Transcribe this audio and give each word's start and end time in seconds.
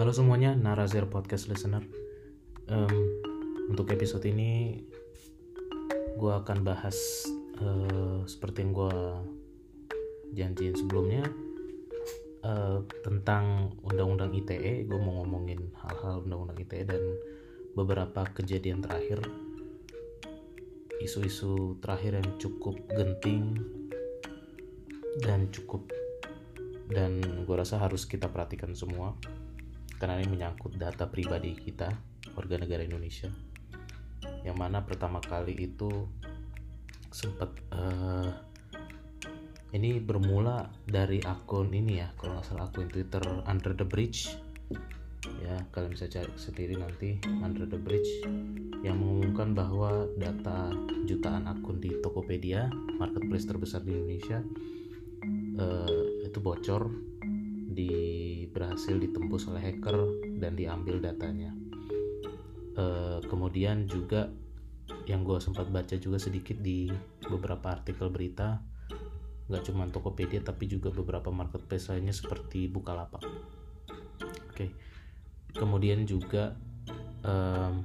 Halo 0.00 0.16
semuanya, 0.16 0.56
Narazir 0.56 1.04
Podcast 1.12 1.44
Listener. 1.52 1.84
Em, 2.72 2.96
untuk 3.68 3.84
episode 3.92 4.24
ini, 4.24 4.80
gue 6.16 6.32
akan 6.40 6.64
bahas 6.64 7.28
eh, 7.60 8.24
seperti 8.24 8.64
yang 8.64 8.72
gue 8.72 8.96
janjiin 10.32 10.72
sebelumnya 10.72 11.20
eh, 12.40 12.80
tentang 13.04 13.76
Undang-Undang 13.84 14.32
ITE. 14.40 14.88
Gue 14.88 14.96
mau 14.96 15.20
ngomongin 15.20 15.68
hal-hal 15.84 16.24
Undang-Undang 16.24 16.64
ITE 16.64 16.88
dan 16.88 17.04
beberapa 17.76 18.24
kejadian 18.32 18.80
terakhir, 18.80 19.20
isu-isu 21.04 21.76
terakhir 21.84 22.24
yang 22.24 22.28
cukup 22.40 22.80
genting 22.88 23.52
dan 25.20 25.52
cukup 25.52 25.92
dan 26.88 27.20
gue 27.20 27.52
rasa 27.52 27.76
harus 27.76 28.08
kita 28.08 28.32
perhatikan 28.32 28.72
semua 28.72 29.12
karena 30.00 30.16
ini 30.16 30.32
menyangkut 30.32 30.80
data 30.80 31.06
pribadi 31.06 31.52
kita 31.52 31.92
warga 32.32 32.56
negara 32.56 32.80
Indonesia 32.80 33.28
yang 34.40 34.56
mana 34.56 34.80
pertama 34.84 35.20
kali 35.20 35.52
itu 35.52 36.08
sempat 37.12 37.52
eh, 37.74 38.30
ini 39.70 40.02
bermula 40.02 40.66
dari 40.82 41.22
akun 41.22 41.70
ini 41.70 42.02
ya 42.02 42.08
kalau 42.18 42.38
nggak 42.38 42.46
salah 42.46 42.66
akun 42.70 42.90
Twitter 42.90 43.22
Under 43.46 43.70
the 43.76 43.86
Bridge. 43.86 44.34
Ya 45.44 45.60
kalian 45.70 45.92
bisa 45.92 46.08
cari 46.08 46.32
sendiri 46.40 46.80
nanti 46.80 47.20
Under 47.44 47.68
the 47.68 47.76
Bridge 47.76 48.24
yang 48.80 48.98
mengumumkan 48.98 49.52
bahwa 49.52 50.08
data 50.16 50.72
jutaan 51.04 51.44
akun 51.44 51.76
di 51.78 51.92
Tokopedia 52.00 52.72
marketplace 52.96 53.44
terbesar 53.44 53.84
di 53.84 53.92
Indonesia 53.92 54.40
eh, 55.60 56.24
itu 56.24 56.38
bocor 56.40 56.88
di 57.70 57.92
berhasil 58.50 58.98
ditembus 58.98 59.46
oleh 59.46 59.62
hacker 59.62 59.96
dan 60.42 60.58
diambil 60.58 60.98
datanya. 60.98 61.54
Eh, 62.74 63.18
kemudian 63.30 63.86
juga 63.86 64.30
yang 65.06 65.22
gue 65.22 65.38
sempat 65.38 65.70
baca 65.70 65.94
juga 65.94 66.18
sedikit 66.18 66.58
di 66.58 66.90
beberapa 67.30 67.70
artikel 67.70 68.10
berita 68.10 68.58
nggak 69.50 69.66
cuma 69.66 69.86
Tokopedia 69.90 70.42
tapi 70.42 70.70
juga 70.70 70.94
beberapa 70.94 71.30
marketplace 71.34 71.90
lainnya 71.90 72.14
seperti 72.14 72.70
Bukalapak. 72.70 73.22
Oke 74.50 74.90
kemudian 75.54 76.06
juga 76.06 76.54
em, 77.26 77.82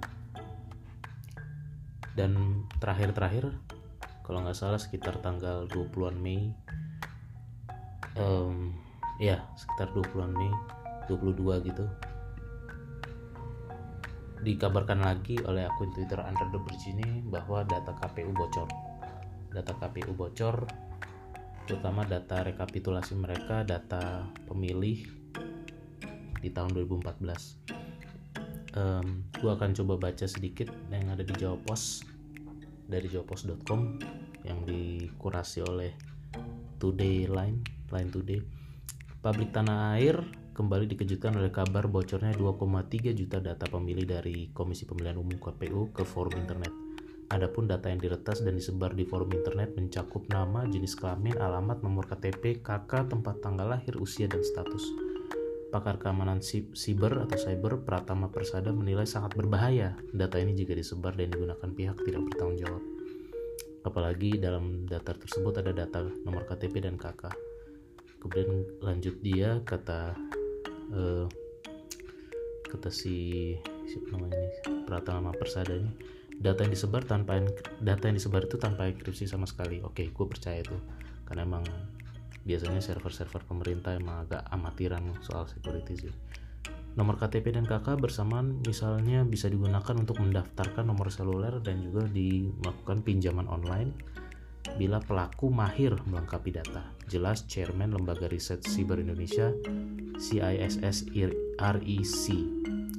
dan 2.16 2.64
terakhir-terakhir 2.80 3.52
kalau 4.24 4.42
nggak 4.42 4.58
salah 4.58 4.80
sekitar 4.82 5.20
tanggal 5.22 5.68
20-an 5.70 6.18
Mei 6.18 6.54
em, 8.18 8.74
ya 9.22 9.44
sekitar 9.56 9.92
20-an 9.96 10.32
Mei 10.36 10.52
22 11.08 11.68
gitu. 11.72 11.86
Dikabarkan 14.46 15.02
lagi 15.02 15.42
oleh 15.42 15.66
akun 15.66 15.90
Twitter 15.96 16.22
Under 16.22 16.48
the 16.54 16.60
Bridge 16.62 16.94
bahwa 17.30 17.66
data 17.66 17.94
KPU 17.98 18.30
bocor. 18.36 18.70
Data 19.50 19.74
KPU 19.74 20.14
bocor 20.14 20.66
terutama 21.66 22.06
data 22.06 22.46
rekapitulasi 22.46 23.18
mereka 23.18 23.66
data 23.66 24.30
pemilih 24.46 25.02
di 26.38 26.54
tahun 26.54 26.78
2014 26.78 27.66
Em, 28.76 29.24
gua 29.40 29.56
akan 29.56 29.72
coba 29.72 30.12
baca 30.12 30.28
sedikit 30.28 30.68
yang 30.92 31.08
ada 31.08 31.24
di 31.24 31.32
Jawa 31.32 31.56
Pos 31.64 32.04
dari 32.84 33.08
jawapos.com 33.08 34.04
yang 34.44 34.68
dikurasi 34.68 35.64
oleh 35.64 35.96
Today 36.76 37.24
Line 37.24 37.64
Line 37.88 38.12
Today 38.12 38.44
Publik 39.26 39.58
Tanah 39.58 39.98
Air 39.98 40.22
kembali 40.54 40.86
dikejutkan 40.86 41.34
oleh 41.42 41.50
kabar 41.50 41.90
bocornya 41.90 42.30
2,3 42.38 43.10
juta 43.10 43.42
data 43.42 43.66
pemilih 43.66 44.06
dari 44.06 44.54
Komisi 44.54 44.86
Pemilihan 44.86 45.18
Umum 45.18 45.42
KPU 45.42 45.90
ke 45.90 46.06
forum 46.06 46.38
internet. 46.38 46.70
Adapun 47.34 47.66
data 47.66 47.90
yang 47.90 47.98
diretas 47.98 48.46
dan 48.46 48.54
disebar 48.54 48.94
di 48.94 49.02
forum 49.02 49.34
internet 49.34 49.74
mencakup 49.74 50.30
nama, 50.30 50.70
jenis 50.70 50.94
kelamin, 50.94 51.42
alamat, 51.42 51.82
nomor 51.82 52.06
KTP, 52.06 52.62
KK, 52.62 53.18
tempat 53.18 53.42
tanggal 53.42 53.66
lahir, 53.66 53.98
usia, 53.98 54.30
dan 54.30 54.46
status. 54.46 54.94
Pakar 55.74 55.98
keamanan 55.98 56.46
si- 56.46 56.70
siber 56.78 57.18
atau 57.18 57.34
cyber 57.34 57.82
Pratama 57.82 58.30
Persada 58.30 58.70
menilai 58.70 59.10
sangat 59.10 59.34
berbahaya 59.34 59.98
data 60.14 60.38
ini 60.38 60.54
jika 60.54 60.78
disebar 60.78 61.18
dan 61.18 61.34
digunakan 61.34 61.74
pihak 61.74 61.98
tidak 62.06 62.30
bertanggung 62.30 62.62
jawab. 62.62 62.84
Apalagi 63.90 64.38
dalam 64.38 64.86
data 64.86 65.18
tersebut 65.18 65.66
ada 65.66 65.74
data 65.74 66.06
nomor 66.22 66.46
KTP 66.46 66.78
dan 66.86 66.94
KK 66.94 67.45
kemudian 68.26 68.66
lanjut 68.82 69.22
dia 69.22 69.62
kata 69.62 70.18
eh, 70.98 71.30
kata 72.66 72.90
si 72.90 73.54
siapa 73.86 74.18
namanya 74.18 74.34
ini? 74.42 74.50
Pratama 74.90 75.30
Persada 75.30 75.78
ini 75.78 75.94
data 76.42 76.66
yang 76.66 76.74
disebar 76.74 77.06
tanpa 77.06 77.38
data 77.80 78.10
yang 78.10 78.18
disebar 78.18 78.50
itu 78.50 78.58
tanpa 78.58 78.90
enkripsi 78.90 79.30
sama 79.30 79.46
sekali. 79.46 79.80
Oke 79.86 80.10
gue 80.10 80.26
percaya 80.26 80.66
itu. 80.66 80.74
Karena 81.30 81.46
emang 81.46 81.66
biasanya 82.46 82.82
server-server 82.82 83.46
pemerintah 83.46 83.94
emang 83.94 84.26
agak 84.26 84.42
amatiran 84.50 85.06
soal 85.22 85.46
security 85.46 86.10
sih. 86.10 86.14
Nomor 86.98 87.20
KTP 87.22 87.54
dan 87.54 87.68
KK 87.68 88.02
bersamaan 88.02 88.66
misalnya 88.66 89.22
bisa 89.22 89.52
digunakan 89.52 89.94
untuk 89.94 90.18
mendaftarkan 90.18 90.88
nomor 90.88 91.12
seluler 91.12 91.60
dan 91.60 91.84
juga 91.84 92.08
di 92.10 92.50
melakukan 92.64 93.04
pinjaman 93.04 93.46
online 93.52 93.92
bila 94.76 95.00
pelaku 95.00 95.48
mahir 95.48 95.96
melengkapi 96.04 96.52
data. 96.52 96.92
Jelas 97.08 97.48
Chairman 97.48 97.96
Lembaga 97.96 98.28
Riset 98.28 98.64
Siber 98.68 99.00
Indonesia 99.00 99.56
CISS 100.20 101.08
REC 101.60 102.26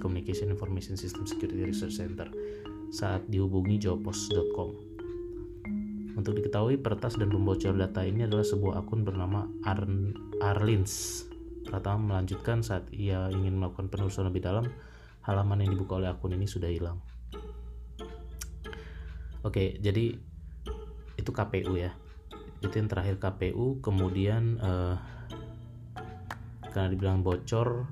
Communication 0.00 0.48
Information 0.52 0.96
System 0.96 1.28
Security 1.28 1.68
Research 1.68 2.00
Center 2.00 2.28
saat 2.88 3.24
dihubungi 3.28 3.76
jawapos.com. 3.82 4.70
Untuk 6.16 6.32
diketahui, 6.32 6.80
peretas 6.80 7.20
dan 7.20 7.28
pembocor 7.28 7.76
data 7.76 8.00
ini 8.00 8.24
adalah 8.24 8.46
sebuah 8.46 8.80
akun 8.80 9.04
bernama 9.04 9.44
Arn 9.68 10.16
Arlins. 10.40 11.28
Pratama 11.68 12.16
melanjutkan 12.16 12.64
saat 12.64 12.88
ia 12.88 13.28
ingin 13.28 13.60
melakukan 13.60 13.92
penelusuran 13.92 14.32
lebih 14.32 14.48
dalam, 14.48 14.64
halaman 15.28 15.60
yang 15.60 15.76
dibuka 15.76 16.00
oleh 16.00 16.08
akun 16.08 16.32
ini 16.32 16.48
sudah 16.48 16.72
hilang. 16.72 17.04
Oke, 19.44 19.76
jadi 19.78 20.16
itu 21.26 21.34
KPU 21.34 21.74
ya. 21.74 21.90
Itu 22.62 22.78
yang 22.78 22.86
terakhir 22.86 23.18
KPU 23.18 23.82
kemudian 23.82 24.62
eh, 24.62 24.94
karena 26.70 26.88
dibilang 26.94 27.26
bocor 27.26 27.90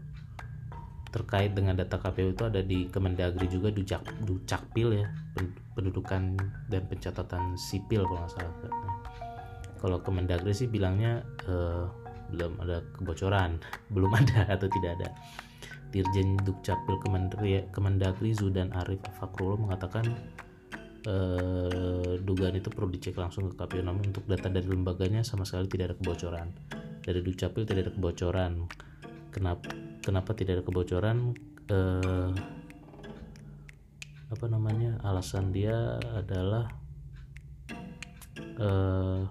terkait 1.10 1.54
dengan 1.54 1.74
data 1.74 1.98
KPU 1.98 2.34
itu 2.34 2.44
ada 2.46 2.62
di 2.62 2.86
Kemendagri 2.90 3.46
juga 3.46 3.70
Dujak 3.70 4.02
Dukcapil 4.26 4.98
ya 4.98 5.06
pen- 5.34 5.54
pendudukan 5.78 6.34
dan 6.66 6.82
pencatatan 6.90 7.54
sipil 7.54 8.02
kalau 8.02 8.18
nggak 8.26 8.34
salah 8.34 8.54
kalau 9.78 9.98
Kemendagri 10.02 10.50
sih 10.50 10.66
bilangnya 10.66 11.22
eh, 11.46 11.86
belum 12.34 12.56
ada 12.62 12.82
kebocoran 12.96 13.60
belum 13.94 14.10
ada 14.14 14.48
atau 14.48 14.68
tidak 14.70 15.00
ada. 15.00 15.08
Dirjen 15.94 16.34
Dukcapil 16.42 16.98
Kemendagri, 17.06 17.70
Kemendagri 17.70 18.34
Zudan 18.34 18.74
Arif 18.74 18.98
Fakrullah 19.14 19.62
mengatakan 19.62 20.02
eh, 21.04 22.12
dugaan 22.20 22.56
itu 22.56 22.68
perlu 22.72 22.88
dicek 22.88 23.16
langsung 23.20 23.52
ke 23.52 23.54
KPU. 23.54 23.84
Namun 23.84 24.12
untuk 24.12 24.24
data 24.24 24.48
dari 24.48 24.66
lembaganya 24.68 25.20
sama 25.20 25.44
sekali 25.44 25.68
tidak 25.68 25.92
ada 25.92 25.96
kebocoran. 26.00 26.48
Dari 27.04 27.20
Dukcapil 27.20 27.64
tidak 27.68 27.82
ada 27.88 27.92
kebocoran. 27.92 28.52
Kenapa 29.28 29.68
kenapa 30.00 30.30
tidak 30.32 30.60
ada 30.60 30.64
kebocoran? 30.64 31.36
Eh, 31.68 32.32
apa 34.32 34.46
namanya? 34.48 34.98
Alasan 35.04 35.52
dia 35.52 36.00
adalah 36.16 36.72
eh, 38.40 39.22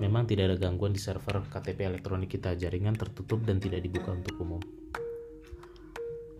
memang 0.00 0.24
tidak 0.24 0.50
ada 0.50 0.56
gangguan 0.56 0.96
di 0.96 1.00
server 1.00 1.44
KTP 1.52 1.84
elektronik 1.84 2.32
kita. 2.32 2.56
Jaringan 2.56 2.96
tertutup 2.96 3.44
dan 3.44 3.60
tidak 3.60 3.84
dibuka 3.84 4.16
untuk 4.16 4.40
umum. 4.40 4.62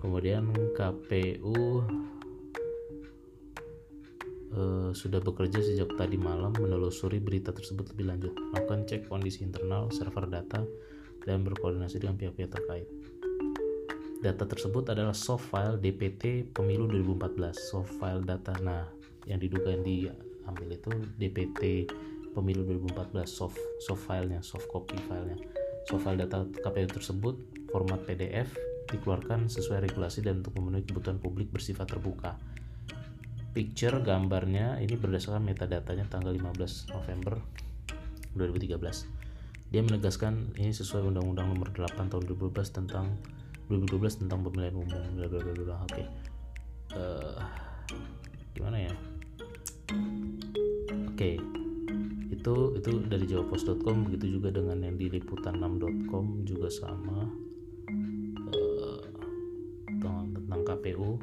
Kemudian 0.02 0.50
KPU 0.74 1.86
eh, 4.52 4.90
sudah 4.92 5.20
bekerja 5.20 5.60
sejak 5.60 5.96
tadi 5.96 6.20
malam 6.20 6.52
menelusuri 6.56 7.18
berita 7.18 7.50
tersebut 7.52 7.92
lebih 7.96 8.08
lanjut, 8.08 8.32
melakukan 8.52 8.84
cek 8.88 9.08
kondisi 9.08 9.44
internal 9.44 9.88
server 9.92 10.28
data 10.28 10.64
dan 11.24 11.46
berkoordinasi 11.46 12.02
dengan 12.02 12.18
pihak-pihak 12.18 12.50
terkait. 12.50 12.88
Data 14.22 14.46
tersebut 14.46 14.86
adalah 14.86 15.14
soft 15.16 15.50
file 15.50 15.82
DPT 15.82 16.46
pemilu 16.54 16.86
2014, 16.86 17.58
soft 17.58 17.90
file 17.98 18.22
data. 18.22 18.54
Nah, 18.62 18.86
yang 19.26 19.42
diduga 19.42 19.74
yang 19.74 19.82
diambil 19.82 20.78
itu 20.78 20.90
DPT 21.18 21.90
pemilu 22.30 22.62
2014 22.64 23.26
soft 23.26 23.58
soft 23.82 24.02
filenya, 24.06 24.38
soft 24.40 24.70
copy 24.70 24.94
filenya. 25.10 25.38
Soft 25.90 26.06
file 26.06 26.22
data 26.22 26.46
KPU 26.46 26.86
tersebut 26.86 27.34
format 27.74 27.98
PDF 28.06 28.54
dikeluarkan 28.94 29.50
sesuai 29.50 29.90
regulasi 29.90 30.22
dan 30.22 30.44
untuk 30.44 30.54
memenuhi 30.58 30.86
kebutuhan 30.86 31.18
publik 31.18 31.50
bersifat 31.50 31.90
terbuka 31.90 32.38
picture 33.52 34.00
gambarnya 34.00 34.80
ini 34.80 34.96
berdasarkan 34.96 35.44
metadatanya 35.44 36.08
tanggal 36.08 36.32
15 36.32 36.92
November 36.96 37.36
2013 38.36 38.76
Dia 39.72 39.80
menegaskan 39.80 40.56
ini 40.56 40.72
sesuai 40.72 41.08
Undang-Undang 41.12 41.52
Nomor 41.52 41.72
8 41.72 42.12
Tahun 42.12 42.24
2012 42.28 42.76
tentang 42.76 43.16
2012 43.72 44.24
tentang 44.26 44.44
pemilihan 44.44 44.76
umum 44.76 45.00
bla 45.16 45.26
bla 45.32 45.40
bla 45.40 45.52
bla. 45.64 45.76
Oke. 45.88 46.04
Eh, 46.92 47.40
gimana 48.52 48.76
ya? 48.84 48.92
Oke. 51.08 51.40
Itu 52.28 52.76
itu 52.76 52.90
dari 53.08 53.24
jawapos.com 53.24 54.12
begitu 54.12 54.36
juga 54.36 54.52
dengan 54.52 54.84
yang 54.84 55.00
di 55.00 55.08
liputan6.com 55.08 56.44
juga 56.44 56.68
sama. 56.68 57.32
Eh, 58.52 59.00
tentang, 59.88 60.36
tentang 60.36 60.60
KPU 60.68 61.16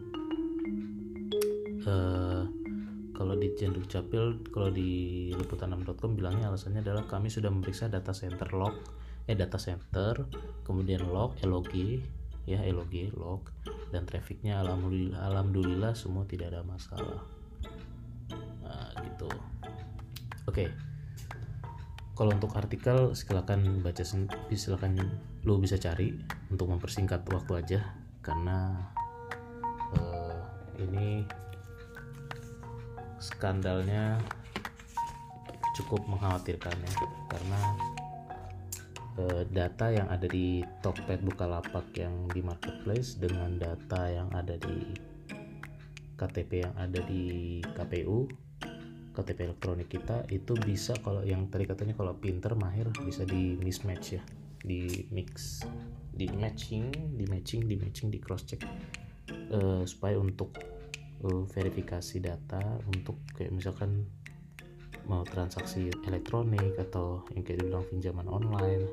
Eh, 1.80 2.44
kalau 3.16 3.36
di 3.36 3.52
Jenduk 3.56 3.88
Capil 3.88 4.44
kalau 4.52 4.72
di 4.72 5.32
liputan6.com 5.36 6.16
bilangnya 6.16 6.52
alasannya 6.52 6.84
adalah 6.84 7.04
kami 7.08 7.32
sudah 7.32 7.52
memeriksa 7.52 7.92
data 7.92 8.16
center 8.16 8.48
log 8.56 8.80
eh 9.28 9.36
data 9.36 9.60
center 9.60 10.24
kemudian 10.64 11.04
log 11.04 11.36
log 11.44 11.68
ya 12.48 12.64
log 12.72 12.92
log 13.16 13.44
dan 13.92 14.04
trafficnya 14.08 14.60
alhamdulillah 14.64 15.20
alhamdulillah 15.20 15.94
semua 15.96 16.28
tidak 16.28 16.52
ada 16.56 16.68
masalah. 16.68 17.24
Nah 18.64 18.92
gitu. 19.04 19.30
Oke. 20.48 20.72
Kalau 22.16 22.36
untuk 22.36 22.52
artikel 22.60 23.16
silakan 23.16 23.80
baca 23.80 24.04
silakan 24.04 25.00
lu 25.48 25.56
bisa 25.64 25.80
cari 25.80 26.20
untuk 26.52 26.68
mempersingkat 26.68 27.24
waktu 27.32 27.64
aja 27.64 27.80
karena 28.20 28.76
eh, 29.96 30.40
ini 30.84 31.24
skandalnya 33.20 34.20
cukup 35.76 36.04
mengkhawatirkan 36.08 36.76
ya 36.76 36.94
karena 37.32 37.62
eh, 39.20 39.44
data 39.52 39.86
yang 39.92 40.08
ada 40.12 40.28
di 40.28 40.64
Tokped 40.84 41.24
Bukalapak 41.24 41.92
yang 41.96 42.28
di 42.32 42.44
marketplace 42.44 43.20
dengan 43.20 43.60
data 43.60 44.12
yang 44.12 44.28
ada 44.36 44.56
di 44.60 44.96
KTP 46.20 46.52
yang 46.68 46.76
ada 46.76 47.00
di 47.08 47.60
KPU 47.64 48.28
KTP 49.16 49.52
elektronik 49.52 49.92
kita 49.92 50.24
itu 50.32 50.56
bisa 50.64 50.96
kalau 51.04 51.24
yang 51.24 51.48
tadi 51.52 51.68
katanya 51.68 51.96
kalau 51.96 52.16
pinter 52.16 52.56
mahir 52.56 52.88
bisa 53.04 53.28
di 53.28 53.60
mismatch 53.60 54.20
ya 54.20 54.24
di 54.60 55.08
mix 55.12 55.64
di 56.12 56.28
matching 56.36 56.92
di 57.16 57.24
matching 57.28 57.64
di 57.68 57.76
matching 57.80 58.12
di 58.12 58.20
cross 58.20 58.44
check. 58.44 58.64
Eh, 59.30 59.84
supaya 59.86 60.18
untuk 60.18 60.79
eh, 61.24 61.44
verifikasi 61.50 62.18
data 62.24 62.80
untuk 62.88 63.20
kayak 63.36 63.52
misalkan 63.52 64.08
mau 65.10 65.26
transaksi 65.26 65.90
elektronik 66.06 66.78
atau 66.78 67.26
yang 67.34 67.42
kayak 67.42 67.66
dibilang 67.66 67.86
pinjaman 67.90 68.30
online 68.30 68.86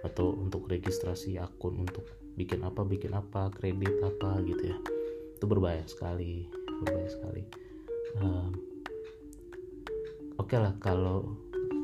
atau 0.00 0.32
untuk 0.32 0.64
registrasi 0.70 1.36
akun 1.36 1.84
untuk 1.84 2.08
bikin 2.36 2.64
apa 2.64 2.84
bikin 2.84 3.12
apa 3.12 3.52
kredit 3.52 4.00
apa 4.00 4.40
gitu 4.44 4.72
ya. 4.72 4.78
Itu 5.36 5.44
berbahaya 5.44 5.84
sekali 5.84 6.48
berbahaya 6.80 7.10
sekali. 7.10 7.42
Ehm, 8.20 8.50
oke 10.40 10.56
lah 10.56 10.72
kalau 10.80 11.36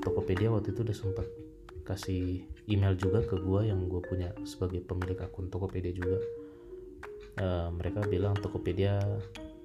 Tokopedia 0.03 0.51
waktu 0.51 0.75
itu 0.75 0.83
udah 0.83 0.97
sempat 0.97 1.27
kasih 1.87 2.43
email 2.67 2.95
juga 2.95 3.23
ke 3.23 3.39
gua 3.39 3.67
yang 3.67 3.87
gue 3.91 4.03
punya 4.03 4.35
sebagai 4.47 4.83
pemilik 4.83 5.19
akun 5.23 5.47
Tokopedia 5.51 5.93
juga. 5.95 6.19
Eh, 7.39 7.69
mereka 7.73 8.05
bilang 8.07 8.37
Tokopedia 8.37 8.99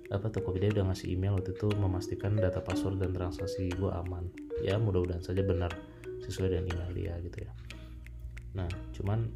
apa 0.07 0.31
Tokopedia 0.31 0.71
udah 0.71 0.91
ngasih 0.91 1.11
email 1.11 1.35
waktu 1.35 1.51
itu 1.51 1.67
memastikan 1.75 2.39
data 2.39 2.63
password 2.63 3.03
dan 3.03 3.11
transaksi 3.11 3.67
gue 3.75 3.91
aman. 3.91 4.27
Ya 4.63 4.79
mudah-mudahan 4.79 5.19
saja 5.19 5.43
benar 5.43 5.71
sesuai 6.23 6.55
dengan 6.55 6.65
email 6.71 6.91
dia 6.95 7.13
gitu 7.23 7.43
ya. 7.43 7.51
Nah 8.55 8.69
cuman 8.95 9.27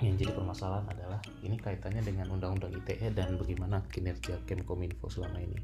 yang 0.00 0.16
jadi 0.16 0.32
permasalahan 0.32 0.88
adalah 0.88 1.20
ini 1.44 1.60
kaitannya 1.60 2.00
dengan 2.00 2.32
undang-undang 2.32 2.72
ITE 2.72 3.12
dan 3.12 3.36
bagaimana 3.36 3.84
kinerja 3.92 4.40
Kemkominfo 4.48 5.12
selama 5.12 5.44
ini 5.44 5.60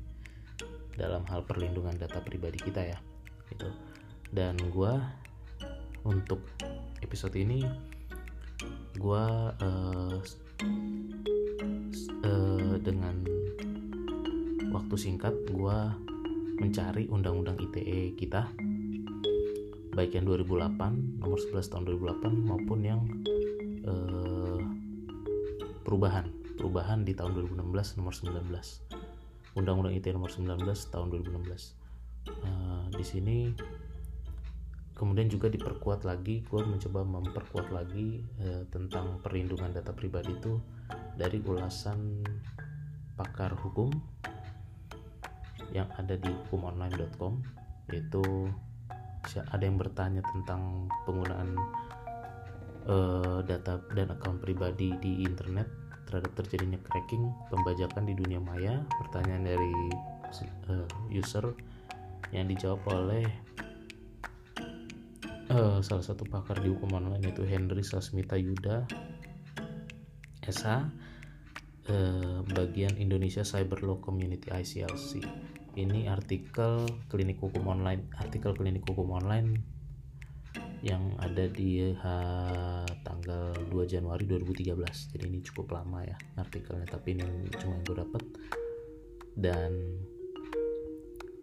dalam 0.96 1.24
hal 1.32 1.48
perlindungan 1.48 1.96
data 1.96 2.20
pribadi 2.20 2.60
kita 2.60 2.84
ya 2.84 2.98
gitu. 3.48 3.72
Dan 4.28 4.60
gue 4.60 4.92
untuk 6.04 6.44
episode 7.00 7.32
ini 7.32 7.64
gue 8.96 9.24
eh, 9.56 10.16
s- 10.20 10.36
eh, 12.20 12.74
dengan 12.84 13.24
waktu 14.76 14.94
singkat 15.00 15.32
gue 15.48 15.78
mencari 16.60 17.08
undang-undang 17.08 17.56
ITE 17.56 18.12
kita 18.20 18.52
baik 19.96 20.12
yang 20.12 20.28
2008 20.28 21.24
nomor 21.24 21.40
11 21.40 21.72
tahun 21.72 21.82
2008 21.88 22.48
maupun 22.52 22.78
yang 22.84 23.00
eh, 23.88 24.60
perubahan 25.80 26.28
perubahan 26.60 27.08
di 27.08 27.16
tahun 27.16 27.32
2016 27.56 27.96
nomor 27.96 28.12
19 28.12 29.56
undang-undang 29.56 29.96
ITE 29.96 30.12
nomor 30.12 30.28
19 30.28 30.60
tahun 30.92 31.06
2016 31.08 31.86
Eh, 32.26 32.84
di 32.90 33.04
sini 33.06 33.38
kemudian 34.96 35.28
juga 35.28 35.46
diperkuat 35.52 36.08
lagi 36.08 36.42
gue 36.42 36.62
mencoba 36.64 37.04
memperkuat 37.06 37.68
lagi 37.70 38.24
eh, 38.42 38.64
tentang 38.72 39.20
perlindungan 39.22 39.70
data 39.70 39.92
pribadi 39.94 40.34
itu 40.34 40.58
dari 41.14 41.38
ulasan 41.44 42.24
pakar 43.14 43.54
hukum 43.54 43.92
yang 45.74 45.88
ada 45.98 46.14
di 46.18 46.30
hukumonline.com 46.46 47.42
yaitu 47.90 48.22
ada 49.34 49.64
yang 49.66 49.78
bertanya 49.78 50.22
tentang 50.22 50.86
penggunaan 51.02 51.58
eh, 52.86 53.38
data 53.42 53.82
dan 53.94 54.14
akun 54.14 54.38
pribadi 54.38 54.94
di 55.02 55.26
internet 55.26 55.66
terhadap 56.06 56.32
terjadinya 56.38 56.78
cracking 56.86 57.34
pembajakan 57.50 58.06
di 58.06 58.14
dunia 58.14 58.38
maya 58.38 58.86
pertanyaan 59.02 59.42
dari 59.42 59.74
eh, 60.70 60.88
user 61.10 61.50
yang 62.30 62.46
dijawab 62.46 62.82
oleh 62.90 63.26
eh, 65.50 65.78
salah 65.82 66.04
satu 66.06 66.22
pakar 66.26 66.62
di 66.62 66.70
hukum 66.70 66.94
online 66.94 67.26
yaitu 67.26 67.42
Henry 67.42 67.82
Sasmita 67.82 68.38
Yuda 68.38 68.86
SH 70.46 70.66
eh, 71.90 72.38
bagian 72.54 72.94
Indonesia 72.98 73.42
Cyber 73.42 73.82
Law 73.82 73.98
Community 73.98 74.50
ICLC 74.50 75.22
ini 75.76 76.08
artikel 76.08 76.88
klinik 77.12 77.36
hukum 77.36 77.68
online 77.68 78.08
artikel 78.16 78.56
klinik 78.56 78.82
hukum 78.88 79.12
online 79.12 79.60
yang 80.80 81.12
ada 81.20 81.48
di 81.52 81.92
ha- 82.00 82.88
tanggal 83.04 83.52
2 83.68 83.84
Januari 83.84 84.24
2013 84.24 85.12
jadi 85.12 85.24
ini 85.28 85.44
cukup 85.44 85.76
lama 85.76 86.00
ya 86.04 86.16
artikelnya 86.40 86.88
tapi 86.88 87.16
ini 87.16 87.24
cuma 87.60 87.76
yang 87.76 87.84
gue 87.84 87.96
dapat 87.96 88.22
dan 89.36 89.72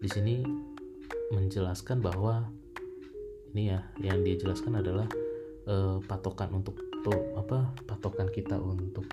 di 0.02 0.08
sini 0.10 0.42
menjelaskan 1.30 2.02
bahwa 2.02 2.50
ini 3.54 3.70
ya 3.70 3.80
yang 4.02 4.26
dia 4.26 4.34
jelaskan 4.34 4.82
adalah 4.82 5.06
eh, 5.70 5.98
patokan 6.10 6.50
untuk 6.58 6.82
apa 7.38 7.70
patokan 7.84 8.32
kita 8.32 8.58
untuk 8.58 9.06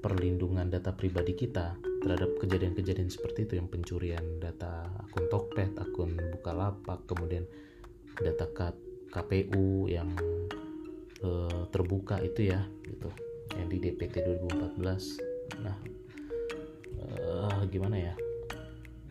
perlindungan 0.00 0.70
data 0.70 0.94
pribadi 0.96 1.36
kita 1.36 1.89
terhadap 2.00 2.30
kejadian-kejadian 2.40 3.12
seperti 3.12 3.44
itu 3.44 3.52
yang 3.60 3.68
pencurian 3.68 4.24
data 4.40 4.88
akun 5.04 5.28
Tokped, 5.28 5.76
akun 5.76 6.16
Bukalapak, 6.32 7.04
kemudian 7.04 7.44
data 8.16 8.48
KPU 9.10 9.90
yang 9.90 10.10
eh, 11.20 11.62
terbuka 11.68 12.20
itu 12.24 12.50
ya 12.50 12.64
gitu 12.86 13.10
yang 13.58 13.66
di 13.66 13.78
DPT 13.82 14.22
2014 14.46 15.60
nah 15.60 15.76
eh, 17.00 17.60
gimana 17.68 17.96
ya 17.98 18.14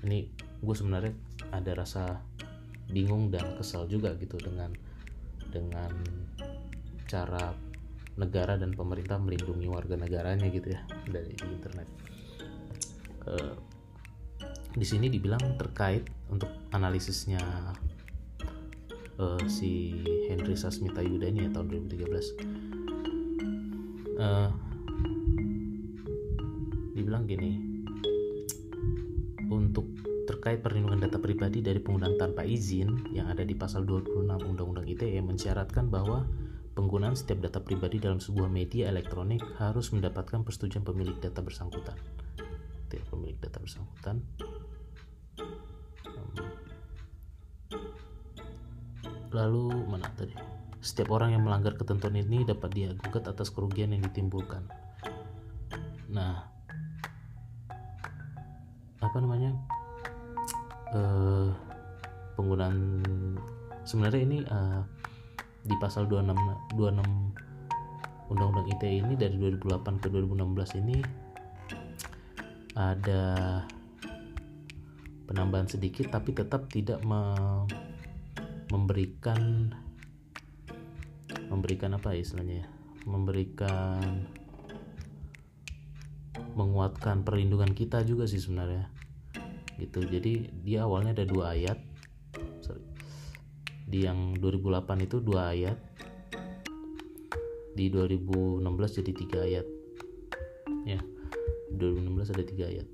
ini 0.07 0.31
gue 0.63 0.75
sebenarnya 0.75 1.13
ada 1.51 1.71
rasa 1.75 2.03
bingung 2.89 3.29
dan 3.29 3.53
kesal 3.59 3.85
juga 3.85 4.15
gitu 4.17 4.39
dengan 4.41 4.73
dengan 5.49 5.91
cara 7.09 7.53
negara 8.19 8.59
dan 8.59 8.75
pemerintah 8.75 9.17
melindungi 9.17 9.65
warga 9.71 9.95
negaranya 9.95 10.51
gitu 10.51 10.75
ya 10.75 10.81
dari 11.07 11.31
internet. 11.47 11.87
Eh, 13.27 13.53
di 14.77 14.85
sini 14.85 15.09
dibilang 15.09 15.57
terkait 15.57 16.05
untuk 16.29 16.49
analisisnya 16.71 17.41
eh, 19.19 19.43
si 19.49 20.03
Henry 20.29 20.55
Sasmita 20.55 21.01
Yuda 21.03 21.27
ini 21.27 21.39
ya 21.47 21.49
tahun 21.51 21.89
2013. 21.89 24.19
Eh, 24.19 24.51
dibilang 26.95 27.23
gini, 27.23 27.55
untuk 29.47 29.87
terkait 30.29 30.61
perlindungan 30.61 31.09
data 31.09 31.17
pribadi 31.17 31.63
dari 31.63 31.81
penggunaan 31.81 32.19
tanpa 32.21 32.45
izin 32.45 33.09
yang 33.15 33.33
ada 33.33 33.41
di 33.41 33.57
pasal 33.57 33.81
26 33.87 34.45
Undang-Undang 34.45 34.85
ITE 34.85 35.17
mensyaratkan 35.25 35.89
bahwa 35.89 36.29
penggunaan 36.77 37.17
setiap 37.17 37.41
data 37.43 37.59
pribadi 37.59 37.99
dalam 37.99 38.21
sebuah 38.21 38.47
media 38.47 38.87
elektronik 38.87 39.43
harus 39.57 39.91
mendapatkan 39.91 40.45
persetujuan 40.45 40.85
pemilik 40.87 41.17
data 41.19 41.43
bersangkutan. 41.43 41.97
Hmm. 44.17 44.49
lalu 49.29 49.85
mana 49.85 50.09
tadi? 50.17 50.33
Setiap 50.81 51.13
orang 51.13 51.37
yang 51.37 51.45
melanggar 51.45 51.77
ketentuan 51.77 52.17
ini 52.17 52.41
dapat 52.47 52.73
diagugat 52.73 53.29
atas 53.29 53.53
kerugian 53.53 53.93
yang 53.93 54.01
ditimbulkan. 54.01 54.65
Nah 56.09 56.49
apa 58.99 59.17
namanya? 59.21 59.53
Uh, 60.89 61.53
penggunaan 62.33 63.05
sebenarnya 63.85 64.21
ini 64.25 64.37
uh, 64.49 64.81
di 65.61 65.75
pasal 65.77 66.09
26 66.09 66.33
26 66.73 67.05
Undang-Undang 68.29 68.67
ITE 68.77 69.05
ini 69.05 69.13
dari 69.17 69.35
2008 69.37 70.01
ke 70.01 70.07
2016 70.09 70.81
ini 70.85 70.97
ada 72.77 73.21
penambahan 75.29 75.69
sedikit 75.69 76.09
tapi 76.09 76.33
tetap 76.33 76.65
tidak 76.73 77.05
me 77.05 77.37
memberikan 78.73 79.69
memberikan 81.53 81.93
apa 81.93 82.17
istilahnya 82.17 82.65
ya? 82.65 82.67
Memberikan 83.05 84.25
menguatkan 86.57 87.21
perlindungan 87.21 87.77
kita 87.77 88.01
juga 88.01 88.25
sih 88.25 88.41
sebenarnya. 88.41 88.89
Gitu. 89.77 90.01
Jadi 90.01 90.49
dia 90.65 90.89
awalnya 90.89 91.13
ada 91.21 91.25
dua 91.29 91.53
ayat. 91.53 91.77
Sorry. 92.65 92.81
Di 93.85 94.09
yang 94.09 94.33
2008 94.41 95.05
itu 95.05 95.17
dua 95.21 95.53
ayat. 95.53 95.77
Di 97.77 97.85
2016 97.93 98.97
jadi 99.01 99.11
tiga 99.13 99.39
ayat. 99.45 99.67
Ya. 100.89 100.99
2016 101.77 102.33
ada 102.33 102.43
tiga 102.43 102.65
ayat. 102.65 102.87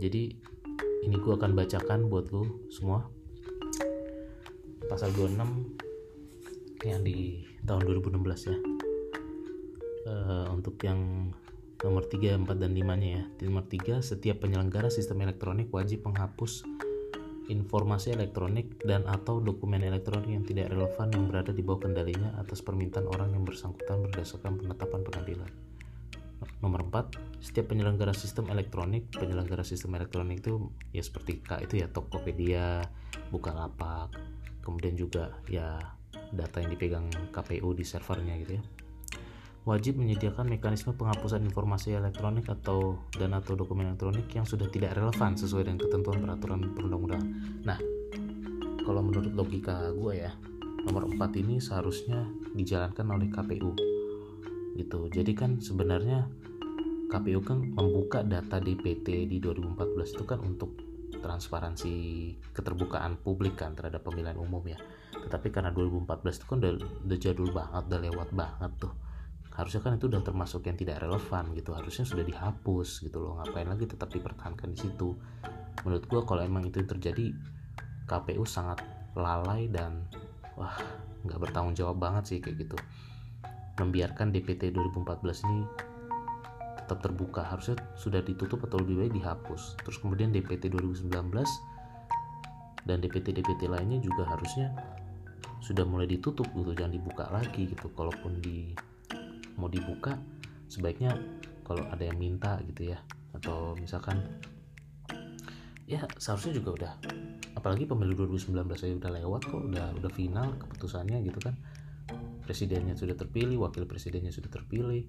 Jadi 0.00 0.55
ini 1.04 1.16
gua 1.20 1.36
akan 1.36 1.52
bacakan 1.52 2.08
buat 2.08 2.32
lu 2.32 2.64
semua 2.72 3.10
pasal 4.86 5.10
26 5.12 6.86
yang 6.86 7.02
di 7.02 7.42
tahun 7.66 7.82
2016 7.84 8.48
ya 8.48 8.56
uh, 10.06 10.46
untuk 10.54 10.78
yang 10.86 11.32
Nomor 11.76 12.08
3, 12.08 12.40
4, 12.40 12.56
dan 12.56 12.72
5-nya 12.72 13.08
ya. 13.20 13.24
Di 13.36 13.44
nomor 13.52 13.68
3, 13.68 14.00
setiap 14.00 14.40
penyelenggara 14.40 14.88
sistem 14.88 15.20
elektronik 15.28 15.68
wajib 15.68 16.08
menghapus 16.08 16.64
informasi 17.52 18.16
elektronik 18.16 18.80
dan 18.82 19.04
atau 19.06 19.38
dokumen 19.38 19.84
elektronik 19.84 20.32
yang 20.32 20.42
tidak 20.42 20.72
relevan 20.72 21.12
yang 21.14 21.28
berada 21.30 21.52
di 21.54 21.62
bawah 21.62 21.86
kendalinya 21.86 22.34
atas 22.42 22.64
permintaan 22.64 23.06
orang 23.06 23.36
yang 23.36 23.44
bersangkutan 23.44 24.02
berdasarkan 24.08 24.56
penetapan 24.56 25.00
pengadilan. 25.04 25.50
Nomor 26.64 26.88
4, 26.88 27.44
setiap 27.44 27.70
penyelenggara 27.70 28.16
sistem 28.16 28.48
elektronik, 28.48 29.12
penyelenggara 29.12 29.62
sistem 29.62 29.94
elektronik 29.94 30.40
itu 30.40 30.72
ya 30.90 31.02
seperti 31.04 31.44
K 31.44 31.62
itu 31.62 31.84
ya 31.84 31.92
Tokopedia, 31.92 32.82
Bukalapak, 33.28 34.16
kemudian 34.64 34.98
juga 34.98 35.36
ya 35.46 35.78
data 36.34 36.58
yang 36.58 36.70
dipegang 36.74 37.06
KPU 37.30 37.70
di 37.76 37.84
servernya 37.86 38.34
gitu 38.42 38.58
ya 38.58 38.64
wajib 39.66 39.98
menyediakan 39.98 40.46
mekanisme 40.46 40.94
penghapusan 40.94 41.42
informasi 41.42 41.98
elektronik 41.98 42.46
atau 42.46 43.02
dan 43.18 43.34
atau 43.34 43.58
dokumen 43.58 43.90
elektronik 43.90 44.30
yang 44.30 44.46
sudah 44.46 44.70
tidak 44.70 44.94
relevan 44.94 45.34
sesuai 45.34 45.66
dengan 45.66 45.82
ketentuan 45.82 46.22
peraturan 46.22 46.70
perundang-undangan. 46.70 47.28
Nah, 47.66 47.78
kalau 48.86 49.02
menurut 49.02 49.34
logika 49.34 49.90
gue 49.90 50.22
ya, 50.22 50.30
nomor 50.86 51.10
4 51.10 51.42
ini 51.42 51.58
seharusnya 51.58 52.30
dijalankan 52.54 53.10
oleh 53.10 53.26
KPU. 53.26 53.95
Gitu. 54.76 55.08
Jadi 55.08 55.32
kan 55.32 55.58
sebenarnya 55.58 56.28
KPU 57.06 57.40
kan 57.40 57.62
membuka 57.62 58.20
data 58.20 58.60
DPT 58.60 59.30
di 59.30 59.38
2014 59.40 60.14
itu 60.14 60.24
kan 60.26 60.42
untuk 60.42 60.76
transparansi 61.16 61.94
keterbukaan 62.52 63.18
publik 63.22 63.56
kan 63.56 63.72
terhadap 63.72 64.04
pemilihan 64.04 64.36
umum 64.36 64.60
ya. 64.68 64.76
Tetapi 65.16 65.48
karena 65.48 65.72
2014 65.72 66.38
itu 66.38 66.44
kan 66.46 66.56
udah, 66.60 66.72
udah 67.08 67.18
jadul 67.18 67.48
banget, 67.50 67.82
udah 67.88 68.00
lewat 68.10 68.28
banget 68.36 68.72
tuh. 68.76 68.92
Harusnya 69.56 69.80
kan 69.80 69.96
itu 69.96 70.12
udah 70.12 70.20
termasuk 70.20 70.68
yang 70.68 70.76
tidak 70.76 71.00
relevan 71.00 71.56
gitu. 71.56 71.72
Harusnya 71.72 72.04
sudah 72.04 72.24
dihapus 72.26 73.00
gitu 73.00 73.18
loh. 73.24 73.40
Ngapain 73.40 73.64
lagi 73.64 73.88
tetap 73.88 74.12
dipertahankan 74.12 74.76
di 74.76 74.78
situ? 74.78 75.16
Menurut 75.88 76.04
gue 76.04 76.20
kalau 76.28 76.42
emang 76.44 76.68
itu 76.68 76.84
terjadi 76.84 77.32
KPU 78.04 78.44
sangat 78.44 78.84
lalai 79.16 79.72
dan 79.72 80.04
wah 80.60 80.76
nggak 81.24 81.40
bertanggung 81.40 81.74
jawab 81.74 81.98
banget 81.98 82.24
sih 82.28 82.38
kayak 82.38 82.68
gitu 82.68 82.76
membiarkan 83.76 84.32
DPT 84.32 84.72
2014 84.72 85.46
ini 85.48 85.60
tetap 86.86 87.02
terbuka. 87.02 87.42
Harusnya 87.44 87.76
sudah 87.98 88.22
ditutup 88.22 88.64
atau 88.64 88.80
lebih 88.80 89.04
baik 89.04 89.12
dihapus. 89.18 89.76
Terus 89.82 89.98
kemudian 90.00 90.32
DPT 90.32 90.72
2019 90.72 91.10
dan 92.86 92.96
DPT 93.02 93.34
DPT 93.34 93.66
lainnya 93.66 93.98
juga 93.98 94.24
harusnya 94.30 94.70
sudah 95.58 95.82
mulai 95.82 96.06
ditutup 96.06 96.46
gitu 96.54 96.72
jangan 96.72 96.94
dibuka 96.94 97.24
lagi 97.28 97.66
gitu. 97.68 97.90
Kalaupun 97.92 98.38
di 98.40 98.70
mau 99.58 99.66
dibuka 99.66 100.14
sebaiknya 100.70 101.16
kalau 101.66 101.82
ada 101.90 102.06
yang 102.06 102.16
minta 102.16 102.62
gitu 102.64 102.94
ya. 102.94 102.98
Atau 103.34 103.76
misalkan 103.76 104.22
ya 105.86 106.02
seharusnya 106.18 106.58
juga 106.58 106.70
udah 106.82 106.92
apalagi 107.54 107.86
pemilu 107.86 108.26
2019 108.26 108.52
saya 108.74 108.92
udah 108.98 109.10
lewat 109.22 109.42
kok 109.46 109.62
udah 109.70 109.86
udah 110.02 110.10
final 110.10 110.54
keputusannya 110.58 111.22
gitu 111.24 111.38
kan 111.38 111.54
presidennya 112.46 112.94
sudah 112.94 113.18
terpilih 113.18 113.58
wakil 113.66 113.84
presidennya 113.90 114.30
sudah 114.30 114.46
terpilih 114.46 115.02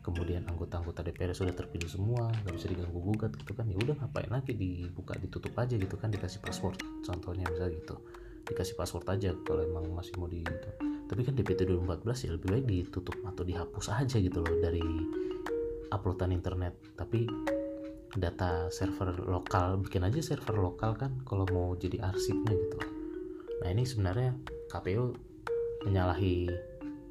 kemudian 0.00 0.46
anggota-anggota 0.46 1.02
DPR 1.02 1.34
sudah 1.34 1.50
terpilih 1.50 1.90
semua 1.90 2.30
nggak 2.30 2.54
bisa 2.54 2.66
diganggu 2.70 3.00
gugat 3.02 3.34
gitu 3.34 3.52
kan. 3.58 3.66
Ya 3.66 3.76
udah 3.78 3.94
ngapain 3.98 4.30
lagi 4.30 4.54
dibuka 4.54 5.18
ditutup 5.18 5.54
aja 5.58 5.74
gitu 5.74 5.98
kan 5.98 6.14
dikasih 6.14 6.38
password. 6.38 6.78
Contohnya 7.02 7.42
misalnya 7.50 7.74
gitu. 7.74 7.98
Dikasih 8.46 8.78
password 8.78 9.06
aja 9.10 9.34
kalau 9.42 9.66
emang 9.66 9.90
masih 9.90 10.14
mau 10.14 10.30
di 10.30 10.46
gitu 10.46 10.96
tapi 11.06 11.22
kan 11.22 11.38
DPT 11.38 11.70
2014 11.70 12.26
ya 12.26 12.30
lebih 12.34 12.48
baik 12.50 12.66
ditutup 12.66 13.14
atau 13.22 13.46
dihapus 13.46 13.86
aja 13.94 14.16
gitu 14.18 14.42
loh 14.42 14.58
dari 14.58 14.82
uploadan 15.94 16.34
internet. 16.34 16.74
Tapi 16.98 17.30
data 18.16 18.66
server 18.74 19.14
lokal 19.22 19.78
bikin 19.82 20.02
aja 20.02 20.18
server 20.18 20.58
lokal 20.58 20.98
kan 20.98 21.22
kalau 21.22 21.46
mau 21.54 21.78
jadi 21.78 22.02
arsipnya 22.02 22.54
gitu. 22.58 22.78
Nah 23.62 23.68
ini 23.70 23.86
sebenarnya 23.86 24.34
KPU 24.66 25.14
menyalahi 25.86 26.50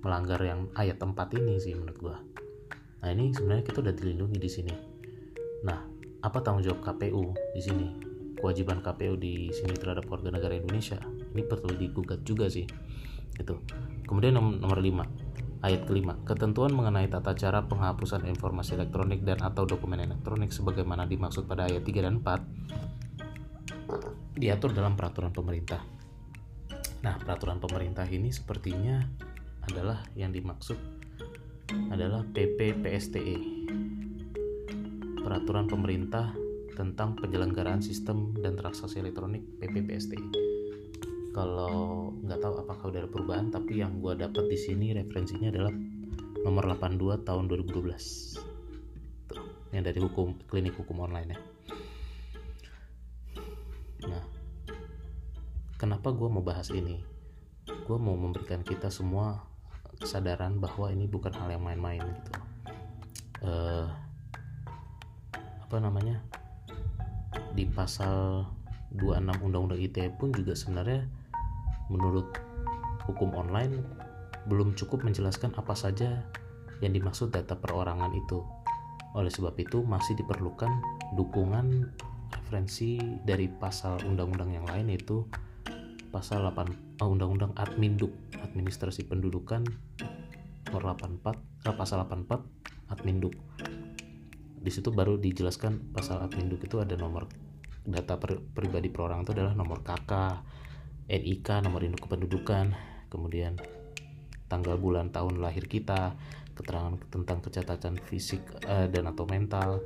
melanggar 0.04 0.38
yang 0.44 0.70
ayat 0.78 1.02
4 1.02 1.16
ini 1.40 1.58
sih 1.58 1.74
menurut 1.74 1.98
gua. 1.98 2.18
Nah 3.02 3.10
ini 3.10 3.34
sebenarnya 3.34 3.66
kita 3.66 3.82
udah 3.82 3.96
dilindungi 3.96 4.38
di 4.38 4.50
sini. 4.52 4.76
Nah 5.66 5.82
apa 6.22 6.38
tanggung 6.44 6.62
jawab 6.62 6.84
KPU 6.84 7.34
di 7.56 7.62
sini? 7.64 7.88
Kewajiban 8.36 8.84
KPU 8.84 9.18
di 9.18 9.50
sini 9.50 9.74
terhadap 9.74 10.06
warga 10.12 10.30
negara 10.30 10.54
Indonesia. 10.54 11.00
Ini 11.34 11.42
perlu 11.48 11.74
digugat 11.74 12.22
juga 12.22 12.52
sih. 12.52 12.68
Itu 13.40 13.64
kemudian 14.06 14.38
nomor 14.38 14.78
5 14.78 15.66
ayat 15.66 15.90
kelima 15.90 16.14
ketentuan 16.30 16.78
mengenai 16.78 17.10
tata 17.10 17.34
cara 17.34 17.66
penghapusan 17.66 18.30
informasi 18.30 18.78
elektronik 18.78 19.26
dan 19.26 19.42
atau 19.42 19.66
dokumen 19.66 19.98
elektronik 19.98 20.54
sebagaimana 20.54 21.10
dimaksud 21.10 21.50
pada 21.50 21.66
ayat 21.66 21.82
3 21.82 22.06
dan 22.06 22.22
4 22.22 24.38
diatur 24.38 24.78
dalam 24.78 24.94
peraturan 24.94 25.34
pemerintah 25.34 25.95
nah 27.02 27.16
peraturan 27.20 27.60
pemerintah 27.60 28.06
ini 28.08 28.32
sepertinya 28.32 29.02
adalah 29.72 30.06
yang 30.14 30.30
dimaksud 30.32 30.78
adalah 31.90 32.22
PPPSTE 32.30 33.38
peraturan 35.26 35.66
pemerintah 35.66 36.30
tentang 36.78 37.18
penyelenggaraan 37.18 37.82
sistem 37.82 38.36
dan 38.38 38.54
transaksi 38.60 39.02
elektronik 39.02 39.42
PPPSTE 39.58 40.30
kalau 41.34 42.14
nggak 42.24 42.40
tahu 42.40 42.54
apakah 42.64 42.86
udah 42.94 43.00
ada 43.04 43.10
perubahan 43.12 43.48
tapi 43.52 43.82
yang 43.82 44.00
gue 44.00 44.14
dapat 44.16 44.46
di 44.48 44.56
sini 44.60 44.94
referensinya 44.96 45.52
adalah 45.52 45.74
nomor 46.46 46.70
82 46.78 47.26
tahun 47.26 47.44
2012 47.50 49.34
Tuh, 49.34 49.46
yang 49.74 49.84
dari 49.84 50.00
hukum 50.00 50.38
klinik 50.46 50.78
hukum 50.78 51.04
online 51.04 51.34
ya 51.34 51.40
kenapa 55.76 56.12
gue 56.16 56.28
mau 56.32 56.44
bahas 56.44 56.72
ini? 56.72 57.04
Gue 57.66 57.98
mau 58.00 58.16
memberikan 58.16 58.64
kita 58.64 58.88
semua 58.88 59.44
kesadaran 60.00 60.60
bahwa 60.60 60.92
ini 60.92 61.08
bukan 61.08 61.32
hal 61.36 61.52
yang 61.52 61.64
main-main 61.64 62.04
gitu. 62.04 62.32
Uh, 63.44 63.88
apa 65.64 65.78
namanya? 65.80 66.24
Di 67.56 67.68
pasal 67.68 68.48
26 68.96 69.44
Undang-Undang 69.44 69.80
ITE 69.80 70.12
pun 70.16 70.32
juga 70.32 70.56
sebenarnya 70.56 71.08
menurut 71.92 72.32
hukum 73.06 73.36
online 73.38 73.84
belum 74.50 74.74
cukup 74.78 75.04
menjelaskan 75.06 75.54
apa 75.58 75.74
saja 75.74 76.22
yang 76.80 76.94
dimaksud 76.96 77.32
data 77.32 77.56
perorangan 77.58 78.12
itu. 78.16 78.44
Oleh 79.16 79.32
sebab 79.32 79.56
itu 79.60 79.84
masih 79.84 80.16
diperlukan 80.20 80.70
dukungan 81.16 81.88
referensi 82.32 83.00
dari 83.24 83.48
pasal 83.48 84.04
undang-undang 84.04 84.52
yang 84.52 84.68
lain 84.68 84.92
yaitu 84.92 85.24
pasal 86.16 86.48
8 86.48 87.04
uh, 87.04 87.12
undang-undang 87.12 87.52
Adminduk 87.60 88.16
Administrasi 88.40 89.04
Pendudukan 89.04 89.68
nomor 90.72 90.96
84 90.96 91.68
uh, 91.68 91.76
pasal 91.76 92.08
84 92.08 92.40
Adminduk. 92.88 93.36
Di 94.56 94.72
situ 94.72 94.96
baru 94.96 95.20
dijelaskan 95.20 95.92
pasal 95.92 96.24
Adminduk 96.24 96.64
itu 96.64 96.80
ada 96.80 96.96
nomor 96.96 97.28
data 97.84 98.16
per, 98.16 98.40
pribadi 98.40 98.88
itu 98.88 99.32
adalah 99.36 99.52
nomor 99.52 99.84
KK, 99.84 100.12
NIK 101.12 101.48
nomor 101.68 101.84
induk 101.84 102.08
kependudukan 102.08 102.72
kemudian 103.12 103.60
tanggal 104.48 104.80
bulan 104.80 105.12
tahun 105.12 105.44
lahir 105.44 105.68
kita 105.68 106.16
keterangan 106.56 106.96
tentang 107.12 107.44
kecacatan 107.44 108.00
fisik 108.00 108.42
uh, 108.64 108.88
dan 108.88 109.12
atau 109.12 109.28
mental 109.28 109.84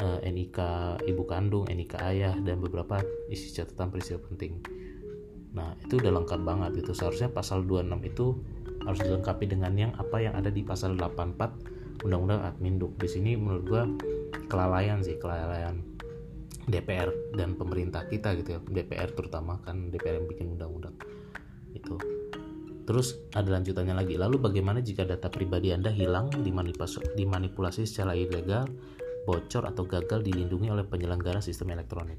eh, 0.00 0.24
NIK 0.24 0.58
ibu 1.04 1.22
kandung 1.28 1.68
NIK 1.68 1.94
ayah 2.00 2.34
dan 2.40 2.64
beberapa 2.64 3.04
isi 3.28 3.52
catatan 3.52 3.92
peristiwa 3.92 4.24
penting 4.24 4.64
nah 5.52 5.76
itu 5.84 6.00
udah 6.00 6.12
lengkap 6.22 6.40
banget 6.42 6.72
itu 6.80 6.92
seharusnya 6.96 7.28
pasal 7.28 7.64
26 7.64 8.08
itu 8.08 8.26
harus 8.82 9.00
dilengkapi 9.04 9.44
dengan 9.46 9.72
yang 9.76 9.92
apa 10.00 10.18
yang 10.18 10.34
ada 10.34 10.48
di 10.48 10.64
pasal 10.64 10.96
84 10.96 12.02
Undang-Undang 12.02 12.40
Adminduk 12.42 12.92
di 12.98 13.08
sini 13.08 13.38
menurut 13.38 13.64
gua 13.68 13.82
kelalaian 14.48 15.04
sih 15.04 15.20
kelalaian 15.20 15.78
DPR 16.66 17.10
dan 17.36 17.54
pemerintah 17.54 18.06
kita 18.08 18.34
gitu 18.38 18.58
ya 18.58 18.60
DPR 18.64 19.12
terutama 19.12 19.60
kan 19.62 19.92
DPR 19.92 20.22
yang 20.22 20.28
bikin 20.30 20.56
undang-undang 20.56 20.94
itu 21.76 21.98
Terus 22.82 23.14
ada 23.32 23.46
lanjutannya 23.46 23.94
lagi. 23.94 24.18
Lalu 24.18 24.42
bagaimana 24.42 24.82
jika 24.82 25.06
data 25.06 25.30
pribadi 25.30 25.70
Anda 25.70 25.94
hilang, 25.94 26.34
dimanipulasi 27.14 27.86
secara 27.86 28.18
ilegal, 28.18 28.66
bocor 29.22 29.70
atau 29.70 29.86
gagal 29.86 30.26
dilindungi 30.26 30.66
oleh 30.66 30.82
penyelenggara 30.82 31.38
sistem 31.38 31.70
elektronik? 31.78 32.18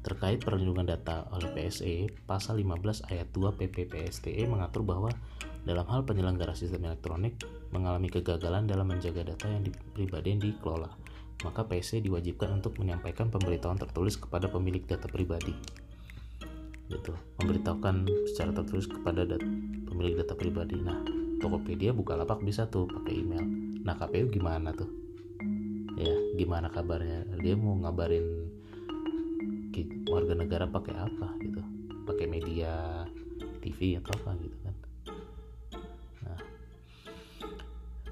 Terkait 0.00 0.40
perlindungan 0.40 0.88
data 0.88 1.28
oleh 1.36 1.52
PSE, 1.52 2.08
pasal 2.24 2.64
15 2.64 3.12
ayat 3.12 3.28
2 3.36 3.58
PP 3.60 3.84
PSTE 3.92 4.48
mengatur 4.48 4.80
bahwa 4.80 5.12
dalam 5.68 5.84
hal 5.92 6.08
penyelenggara 6.08 6.56
sistem 6.56 6.88
elektronik 6.88 7.36
mengalami 7.68 8.08
kegagalan 8.08 8.64
dalam 8.64 8.88
menjaga 8.88 9.28
data 9.28 9.44
yang 9.52 9.60
di, 9.60 9.72
pribadi 9.92 10.32
yang 10.32 10.40
dikelola, 10.40 10.88
maka 11.44 11.68
PSE 11.68 12.00
diwajibkan 12.00 12.64
untuk 12.64 12.80
menyampaikan 12.80 13.28
pemberitahuan 13.28 13.76
tertulis 13.76 14.16
kepada 14.16 14.48
pemilik 14.48 14.80
data 14.88 15.04
pribadi. 15.04 15.52
Gitu 16.88 17.12
memberitahukan 17.38 18.08
secara 18.26 18.50
tertulis 18.56 18.90
kepada 18.90 19.22
dat 19.22 19.44
pemilik 19.86 20.18
data 20.18 20.34
pribadi. 20.34 20.80
Nah 20.80 20.98
Tokopedia 21.40 21.96
buka 21.96 22.20
lapak 22.20 22.44
bisa 22.44 22.68
tuh 22.68 22.84
pakai 22.84 23.14
email. 23.16 23.44
Nah 23.80 23.96
KPU 23.96 24.28
gimana 24.28 24.76
tuh? 24.76 24.90
Ya 25.96 26.12
gimana 26.36 26.68
kabarnya? 26.68 27.24
Dia 27.40 27.56
mau 27.56 27.78
ngabarin 27.80 28.49
warga 30.10 30.34
negara 30.34 30.64
pakai 30.68 30.94
apa 30.94 31.34
gitu? 31.40 31.60
Pakai 32.04 32.26
media 32.26 33.04
TV 33.62 33.96
atau 34.00 34.12
apa 34.16 34.30
gitu 34.42 34.56
kan? 34.64 34.74
Nah 36.26 36.40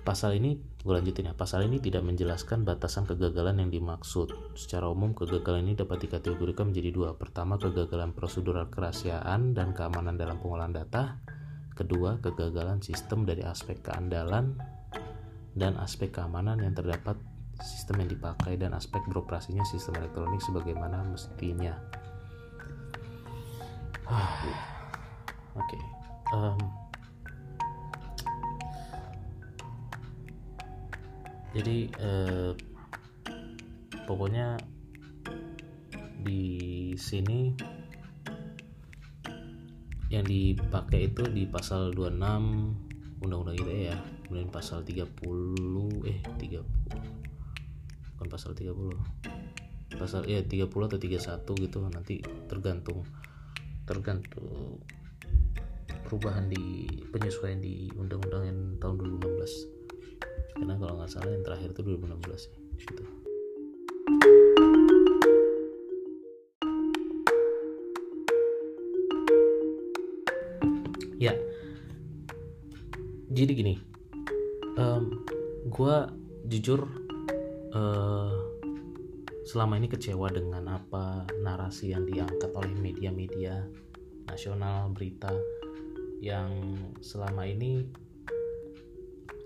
pasal 0.09 0.41
ini 0.41 0.57
gue 0.57 0.95
lanjutin 0.97 1.29
ya. 1.29 1.35
Pasal 1.37 1.69
ini 1.69 1.85
tidak 1.85 2.01
menjelaskan 2.01 2.65
batasan 2.65 3.05
kegagalan 3.05 3.61
yang 3.61 3.69
dimaksud. 3.69 4.57
Secara 4.57 4.89
umum 4.89 5.13
kegagalan 5.13 5.69
ini 5.69 5.75
dapat 5.77 6.09
dikategorikan 6.09 6.73
menjadi 6.73 6.91
dua. 6.95 7.11
Pertama 7.13 7.61
kegagalan 7.61 8.17
prosedural 8.17 8.73
kerahasiaan 8.73 9.53
dan 9.53 9.77
keamanan 9.77 10.17
dalam 10.17 10.41
pengolahan 10.41 10.73
data. 10.73 11.21
Kedua 11.77 12.17
kegagalan 12.25 12.81
sistem 12.81 13.29
dari 13.29 13.45
aspek 13.45 13.85
keandalan 13.85 14.57
dan 15.53 15.77
aspek 15.77 16.11
keamanan 16.11 16.59
yang 16.63 16.73
terdapat 16.73 17.21
sistem 17.63 18.07
yang 18.07 18.11
dipakai 18.15 18.55
dan 18.55 18.75
aspek 18.75 19.03
beroperasinya 19.11 19.67
sistem 19.67 19.99
elektronik 19.99 20.39
sebagaimana 20.43 21.03
mestinya 21.11 21.75
oke 24.09 24.47
okay. 25.59 25.83
um, 26.33 26.59
jadi 31.57 31.91
eh, 31.99 32.53
pokoknya 34.07 34.61
di 36.23 36.93
sini 36.95 37.57
yang 40.09 40.25
dipakai 40.25 41.13
itu 41.13 41.25
di 41.29 41.45
pasal 41.45 41.93
26 41.93 43.21
undang-undang 43.21 43.59
ITE 43.61 43.93
ya 43.93 43.99
kemudian 44.25 44.49
pasal 44.49 44.81
30 44.81 46.09
eh 46.09 46.21
30 46.25 46.78
bukan 48.19 48.35
pasal 48.35 48.51
30 48.51 49.95
pasal 49.95 50.27
ya 50.27 50.43
30 50.43 50.67
atau 50.67 50.99
31 50.99 51.65
gitu 51.71 51.79
nanti 51.87 52.19
tergantung 52.51 53.07
tergantung 53.87 54.83
perubahan 56.03 56.51
di 56.51 56.91
penyesuaian 57.15 57.63
di 57.63 57.87
undang-undang 57.95 58.43
yang 58.43 58.59
tahun 58.83 59.23
2016 59.23 60.59
karena 60.59 60.75
kalau 60.75 60.99
nggak 60.99 61.11
salah 61.15 61.31
yang 61.31 61.47
terakhir 61.47 61.71
itu 61.71 61.81
2016 61.87 62.51
ya 62.51 62.59
gitu. 62.91 63.05
Ya. 71.19 71.35
Jadi 73.31 73.53
gini 73.55 73.75
um, 74.79 75.23
gue 75.67 75.97
jujur 76.49 77.08
uh, 77.75 78.33
selama 79.49 79.81
ini 79.81 79.89
kecewa 79.89 80.29
dengan 80.29 80.69
apa 80.69 81.25
narasi 81.41 81.97
yang 81.97 82.05
diangkat 82.05 82.53
oleh 82.53 82.73
media-media 82.77 83.65
nasional 84.29 84.93
berita 84.93 85.33
yang 86.21 86.77
selama 87.01 87.49
ini 87.49 87.89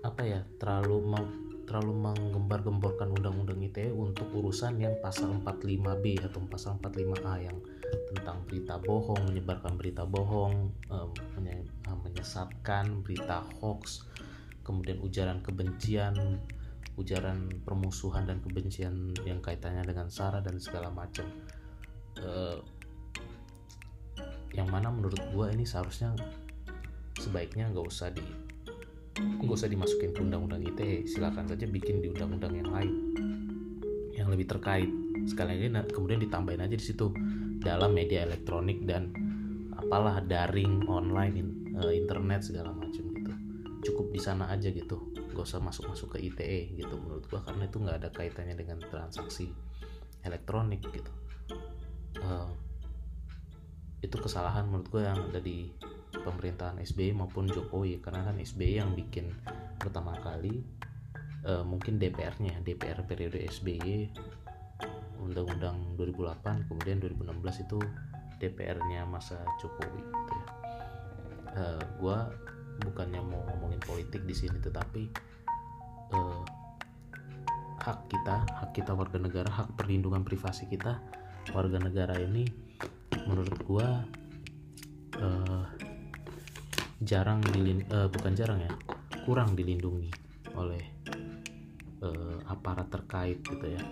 apa 0.03 0.21
ya 0.27 0.41
terlalu 0.59 0.99
mau 1.07 1.25
terlalu 1.63 1.95
menggembar-gemborkan 1.95 3.15
undang-undang 3.15 3.63
ITE 3.63 3.95
untuk 3.95 4.27
urusan 4.35 4.83
yang 4.83 4.99
pasal 4.99 5.31
45B 5.41 6.19
atau 6.27 6.43
pasal 6.51 6.75
45A 6.83 7.33
yang 7.39 7.57
tentang 8.11 8.43
berita 8.43 8.75
bohong, 8.83 9.31
menyebarkan 9.31 9.79
berita 9.79 10.03
bohong, 10.03 10.75
menyesatkan, 12.03 13.01
berita 13.01 13.47
hoax, 13.63 14.03
kemudian 14.67 14.99
ujaran 14.99 15.39
kebencian, 15.39 16.43
ujaran 16.93 17.49
permusuhan 17.65 18.29
dan 18.29 18.37
kebencian 18.41 19.17
yang 19.25 19.41
kaitannya 19.41 19.81
dengan 19.81 20.07
SARA 20.13 20.45
dan 20.45 20.61
segala 20.61 20.93
macam. 20.93 21.25
Uh, 22.21 22.61
yang 24.53 24.69
mana 24.69 24.93
menurut 24.93 25.17
gua 25.33 25.49
ini 25.49 25.65
seharusnya 25.65 26.13
sebaiknya 27.17 27.73
nggak 27.73 27.85
usah 27.89 28.13
di 28.13 28.21
nggak 29.17 29.49
usah 29.49 29.69
dimasukin 29.69 30.13
ke 30.13 30.21
undang-undang 30.21 30.61
ITE 30.61 31.05
silakan 31.09 31.45
saja 31.49 31.65
bikin 31.65 32.01
di 32.01 32.13
undang-undang 32.13 32.53
yang 32.53 32.69
lain 32.69 32.93
yang 34.13 34.29
lebih 34.29 34.45
terkait. 34.45 34.89
Sekali 35.25 35.57
lagi 35.57 35.69
kemudian 35.89 36.21
ditambahin 36.21 36.61
aja 36.61 36.75
di 36.77 36.85
situ. 36.85 37.09
Dalam 37.63 37.95
media 37.95 38.27
elektronik 38.27 38.83
dan 38.83 39.15
apalah 39.73 40.19
daring 40.19 40.83
online 40.85 41.73
eh, 41.73 41.93
internet 41.97 42.45
segala 42.45 42.75
macam 42.75 43.09
gitu. 43.09 43.31
Cukup 43.89 44.13
di 44.13 44.19
sana 44.21 44.51
aja 44.51 44.69
gitu 44.69 45.12
gak 45.33 45.49
usah 45.49 45.59
masuk-masuk 45.59 46.17
ke 46.17 46.29
ITE 46.29 46.77
gitu 46.77 46.95
menurut 46.95 47.25
gua 47.27 47.41
karena 47.43 47.65
itu 47.65 47.77
nggak 47.81 47.97
ada 47.99 48.09
kaitannya 48.13 48.55
dengan 48.55 48.77
transaksi 48.87 49.49
elektronik 50.23 50.85
gitu 50.93 51.11
uh, 52.21 52.49
itu 53.99 54.15
kesalahan 54.19 54.69
menurut 54.69 54.87
gua 54.93 55.11
yang 55.11 55.19
ada 55.33 55.41
di 55.41 55.73
pemerintahan 56.13 56.77
SBY 56.79 57.17
maupun 57.17 57.49
Jokowi 57.49 57.99
karena 57.99 58.29
kan 58.29 58.37
SBY 58.37 58.73
yang 58.79 58.91
bikin 58.93 59.33
pertama 59.81 60.13
kali 60.21 60.63
uh, 61.43 61.65
mungkin 61.65 61.97
DPR-nya 61.97 62.61
DPR 62.63 63.03
periode 63.03 63.41
SBY 63.43 64.13
Undang-Undang 65.23 65.95
2008 65.97 66.67
kemudian 66.69 66.99
2016 66.99 67.65
itu 67.65 67.79
DPR-nya 68.43 69.07
masa 69.07 69.39
Jokowi 69.63 70.03
gitu 70.03 70.33
ya. 70.35 70.47
Uh, 71.53 71.83
gua 72.01 72.33
bukannya 72.81 73.21
mau 73.21 73.41
ngomongin 73.53 73.81
politik 73.83 74.25
di 74.25 74.33
sini 74.33 74.57
tetapi 74.57 75.03
uh, 76.13 76.41
hak 77.83 77.99
kita 78.09 78.35
hak 78.47 78.71
kita 78.73 78.91
warga 78.95 79.19
negara 79.19 79.49
hak 79.51 79.75
perlindungan 79.77 80.25
privasi 80.25 80.65
kita 80.71 80.97
warga 81.51 81.77
negara 81.77 82.15
ini 82.17 82.47
menurut 83.27 83.59
gua 83.67 84.01
uh, 85.19 85.65
jarang 87.03 87.43
dilin 87.51 87.83
uh, 87.91 88.07
bukan 88.07 88.33
jarang 88.33 88.63
ya 88.63 88.71
kurang 89.27 89.55
dilindungi 89.55 90.11
oleh 90.55 90.83
uh, 92.03 92.37
aparat 92.47 92.87
terkait 92.91 93.39
gitu 93.43 93.65
ya. 93.71 93.83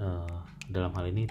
Uh, 0.00 0.40
dalam 0.70 0.94
hal 0.96 1.12
ini 1.12 1.28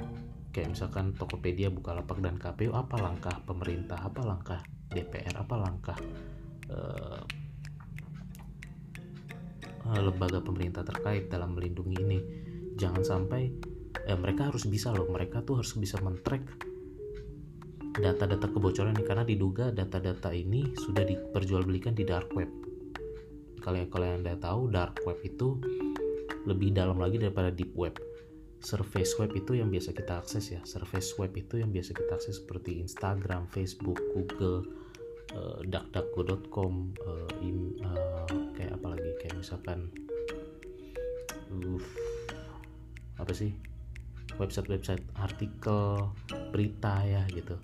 kayak 0.53 0.77
misalkan 0.77 1.15
Tokopedia 1.17 1.73
Bukalapak 1.73 2.21
dan 2.21 2.37
KPU 2.37 2.75
apa 2.75 2.99
langkah 3.01 3.33
pemerintah 3.45 3.97
apa 3.97 4.21
langkah 4.21 4.59
DPR 4.89 5.37
apa 5.41 5.55
langkah 5.57 5.97
uh, 6.73 7.21
lembaga 9.97 10.37
pemerintah 10.41 10.85
terkait 10.85 11.33
dalam 11.33 11.57
melindungi 11.57 11.97
ini 11.97 12.19
jangan 12.77 13.01
sampai 13.01 13.49
eh, 14.05 14.17
mereka 14.17 14.53
harus 14.53 14.69
bisa 14.69 14.93
loh 14.93 15.09
mereka 15.09 15.41
tuh 15.41 15.59
harus 15.59 15.73
bisa 15.75 15.97
men-track 15.99 16.69
data-data 17.99 18.47
kebocoran 18.47 18.95
ini 18.95 19.03
karena 19.03 19.25
diduga 19.27 19.73
data-data 19.73 20.31
ini 20.31 20.71
sudah 20.77 21.03
diperjualbelikan 21.03 21.91
di 21.97 22.07
dark 22.07 22.31
web. 22.31 22.47
Kalau 23.59 23.75
kalian 23.91 24.23
anda 24.23 24.39
tahu 24.39 24.71
dark 24.71 25.03
web 25.03 25.19
itu 25.25 25.59
lebih 26.47 26.71
dalam 26.71 26.95
lagi 26.95 27.19
daripada 27.19 27.51
deep 27.51 27.75
web. 27.75 27.99
Surface 28.63 29.15
web 29.19 29.35
itu 29.35 29.59
yang 29.59 29.67
biasa 29.67 29.91
kita 29.91 30.19
akses 30.19 30.51
ya. 30.51 30.61
Surface 30.63 31.15
web 31.19 31.35
itu 31.35 31.59
yang 31.59 31.75
biasa 31.75 31.91
kita 31.91 32.11
akses 32.15 32.39
seperti 32.39 32.79
Instagram, 32.79 33.47
Facebook, 33.51 33.99
Google, 34.15 34.63
uh, 35.35 35.59
duckduckgo.com 35.65 36.73
uh, 37.05 37.29
uh, 37.85 38.25
kayak 38.55 38.71
apa 38.77 38.87
lagi? 38.95 39.09
Kayak 39.21 39.35
misalkan 39.41 39.89
uh, 41.53 41.81
apa 43.19 43.33
sih? 43.33 43.53
Website-website 44.39 45.03
artikel 45.19 46.15
berita 46.55 47.03
ya 47.03 47.27
gitu. 47.33 47.59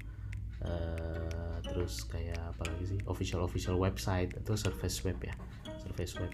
Uh, 0.65 1.61
terus 1.63 2.03
kayak 2.09 2.41
apa 2.41 2.67
lagi 2.67 2.95
sih? 2.95 2.99
Official 3.07 3.45
official 3.45 3.77
website 3.79 4.35
atau 4.35 4.57
service 4.59 5.01
web 5.07 5.17
ya 5.23 5.35
service 5.79 6.17
web. 6.19 6.33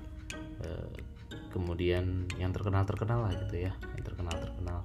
Uh, 0.62 0.90
kemudian 1.52 2.26
yang 2.40 2.56
terkenal 2.56 2.88
terkenal 2.88 3.28
lah 3.28 3.34
gitu 3.36 3.68
ya 3.68 3.72
yang 3.76 4.04
terkenal 4.08 4.32
terkenal 4.40 4.80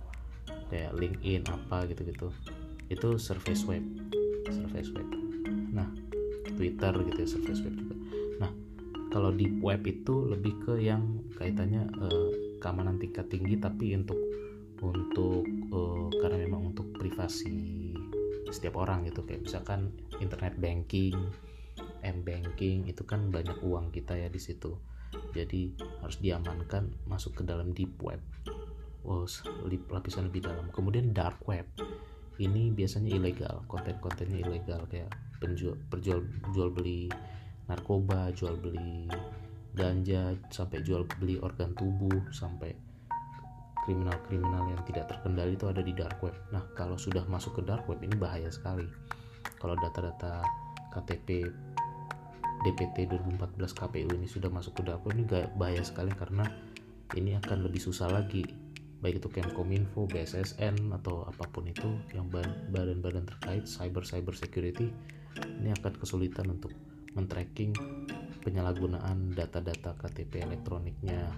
kayak 0.67 0.91
LinkedIn 0.99 1.47
apa 1.47 1.87
gitu 1.87 2.03
gitu 2.11 2.29
itu 2.91 3.09
service 3.23 3.63
web 3.67 3.83
service 4.51 4.91
web. 4.91 5.07
Nah 5.71 5.87
Twitter 6.57 6.93
gitu 7.07 7.19
ya 7.21 7.29
service 7.29 7.61
web 7.63 7.75
juga. 7.77 7.97
Nah 8.43 8.51
kalau 9.13 9.31
di 9.31 9.47
web 9.61 9.85
itu 9.87 10.27
lebih 10.27 10.57
ke 10.65 10.75
yang 10.81 11.23
kaitannya 11.37 11.87
uh, 12.01 12.29
keamanan 12.59 12.97
tingkat 12.97 13.29
tinggi 13.31 13.61
tapi 13.61 13.95
untuk 13.95 14.19
untuk 14.81 15.45
uh, 15.73 16.09
karena 16.21 16.49
memang 16.49 16.75
untuk 16.75 16.91
privasi 16.97 17.93
setiap 18.51 18.81
orang 18.81 19.07
gitu. 19.07 19.23
Kayak 19.25 19.47
misalkan 19.47 19.93
internet 20.19 20.57
banking 20.57 21.17
m 22.01 22.25
banking 22.25 22.89
itu 22.89 23.05
kan 23.05 23.29
banyak 23.29 23.57
uang 23.61 23.93
kita 23.93 24.17
ya 24.17 24.29
di 24.33 24.41
situ. 24.41 24.77
Jadi 25.37 25.77
harus 26.01 26.17
diamankan 26.21 26.89
masuk 27.05 27.41
ke 27.41 27.43
dalam 27.45 27.77
deep 27.77 27.93
web. 28.01 28.21
Oh 29.07 29.29
lapisan 29.93 30.33
lebih 30.33 30.49
dalam. 30.49 30.67
Kemudian 30.75 31.15
dark 31.15 31.39
web 31.47 31.69
ini 32.43 32.73
biasanya 32.73 33.17
ilegal 33.17 33.65
konten-kontennya 33.69 34.45
ilegal 34.45 34.85
kayak 34.93 35.13
penjual 35.41 35.77
perjual 35.89 36.25
jual 36.53 36.69
beli 36.73 37.09
narkoba 37.67 38.33
jual 38.33 38.57
beli 38.61 39.09
ganja 39.77 40.33
sampai 40.49 40.81
jual 40.81 41.05
beli 41.21 41.37
organ 41.41 41.77
tubuh 41.77 42.33
sampai 42.33 42.73
kriminal-kriminal 43.85 44.67
yang 44.67 44.83
tidak 44.89 45.07
terkendali 45.07 45.55
itu 45.55 45.71
ada 45.71 45.79
di 45.79 45.95
dark 45.95 46.19
web. 46.19 46.35
Nah, 46.51 46.65
kalau 46.75 46.99
sudah 46.99 47.23
masuk 47.31 47.61
ke 47.61 47.63
dark 47.63 47.87
web 47.87 48.03
ini 48.03 48.19
bahaya 48.19 48.51
sekali. 48.51 48.83
Kalau 49.63 49.79
data-data 49.79 50.43
KTP 50.91 51.47
DPT 52.67 53.07
2014 53.07 53.63
KPU 53.63 54.11
ini 54.11 54.27
sudah 54.27 54.51
masuk 54.51 54.81
ke 54.81 54.83
dark 54.83 55.07
web 55.07 55.15
ini 55.15 55.25
bahaya 55.55 55.87
sekali 55.87 56.11
karena 56.19 56.51
ini 57.15 57.39
akan 57.39 57.63
lebih 57.63 57.79
susah 57.79 58.11
lagi 58.11 58.66
baik 59.05 59.21
itu 59.21 59.29
Kemkominfo, 59.29 60.09
BSSN 60.09 60.93
atau 60.97 61.29
apa 61.29 61.45
pun 61.53 61.69
itu 61.69 62.01
yang 62.17 62.33
badan-badan 62.73 63.29
terkait 63.29 63.69
cyber 63.69 64.03
cyber 64.09 64.33
security 64.33 64.89
ini 65.61 65.71
akan 65.77 65.93
kesulitan 66.01 66.49
untuk 66.49 66.73
men-tracking 67.13 67.77
penyalahgunaan 68.41 69.33
data-data 69.37 69.97
KTP 70.01 70.45
elektroniknya. 70.45 71.29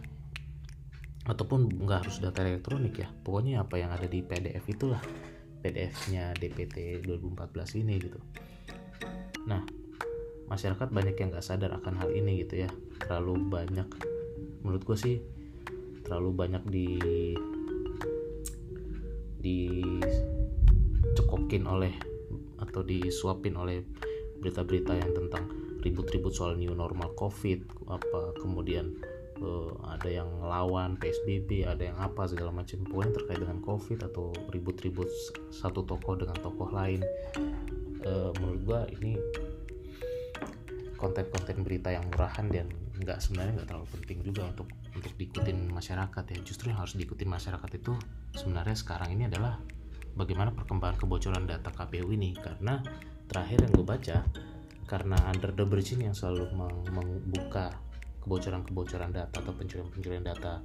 Ataupun 1.26 1.66
nggak 1.68 2.06
harus 2.06 2.22
data 2.22 2.40
elektronik 2.40 2.94
ya 3.04 3.08
pokoknya 3.10 3.60
apa 3.66 3.76
yang 3.76 3.92
ada 3.92 4.08
di 4.08 4.24
PDF 4.24 4.64
itulah 4.70 5.02
PDF-nya 5.60 6.32
DPT 6.38 7.04
2014 7.04 7.82
ini 7.84 7.94
gitu. 8.00 8.18
Nah 9.44 9.66
masyarakat 10.48 10.88
banyak 10.88 11.16
yang 11.20 11.28
nggak 11.34 11.44
sadar 11.44 11.76
akan 11.76 12.00
hal 12.00 12.10
ini 12.14 12.46
gitu 12.46 12.64
ya 12.64 12.70
terlalu 13.02 13.44
banyak. 13.44 13.88
Menurut 14.64 14.82
gue 14.88 14.96
sih 14.96 15.16
terlalu 16.08 16.30
banyak 16.32 16.64
di 16.66 16.88
dicekokin 21.14 21.68
oleh 21.68 21.94
atau 22.58 22.82
disuapin 22.82 23.54
oleh 23.54 23.86
berita-berita 24.42 24.98
yang 24.98 25.12
tentang 25.14 25.46
ribut-ribut 25.84 26.34
soal 26.34 26.58
new 26.58 26.74
normal 26.74 27.14
covid 27.14 27.62
apa 27.86 28.34
kemudian 28.42 28.98
uh, 29.42 29.70
ada 29.86 30.08
yang 30.10 30.28
lawan 30.42 30.98
PSBB 30.98 31.66
ada 31.66 31.90
yang 31.90 31.98
apa 31.98 32.26
segala 32.26 32.50
macam. 32.50 32.82
Pokoknya 32.86 33.12
terkait 33.22 33.38
dengan 33.40 33.58
COVID 33.62 33.98
atau 34.10 34.34
ribut-ribut 34.50 35.08
satu 35.50 35.86
tokoh 35.86 36.18
dengan 36.18 36.38
tokoh 36.42 36.70
lain. 36.70 37.02
Uh, 38.06 38.30
menurut 38.38 38.60
gua 38.62 38.80
ini 38.98 39.18
konten-konten 40.98 41.62
berita 41.62 41.94
yang 41.94 42.06
murahan 42.10 42.46
dan 42.50 42.66
nggak 42.98 43.22
sebenarnya 43.22 43.62
nggak 43.62 43.68
terlalu 43.70 43.88
penting 43.94 44.18
juga 44.26 44.42
untuk 44.50 44.68
untuk 44.98 45.14
diikutin 45.14 45.70
masyarakat 45.70 46.24
ya. 46.34 46.38
Justru 46.42 46.74
yang 46.74 46.82
harus 46.82 46.98
diikutin 46.98 47.30
masyarakat 47.30 47.70
itu 47.78 47.94
sebenarnya 48.34 48.76
sekarang 48.76 49.14
ini 49.14 49.30
adalah 49.30 49.62
bagaimana 50.18 50.50
perkembangan 50.50 50.98
kebocoran 50.98 51.46
data 51.46 51.70
KPU 51.70 52.10
ini. 52.10 52.34
Karena 52.34 52.82
terakhir 53.30 53.64
yang 53.64 53.72
gue 53.72 53.86
baca 53.86 54.16
karena 54.88 55.16
under 55.28 55.52
the 55.52 55.64
bridge 55.68 55.92
ini 55.94 56.08
yang 56.08 56.16
selalu 56.16 56.48
membuka 56.90 57.76
kebocoran-kebocoran 58.24 59.12
data 59.12 59.36
atau 59.40 59.52
pencurian-pencurian 59.52 60.24
data 60.24 60.64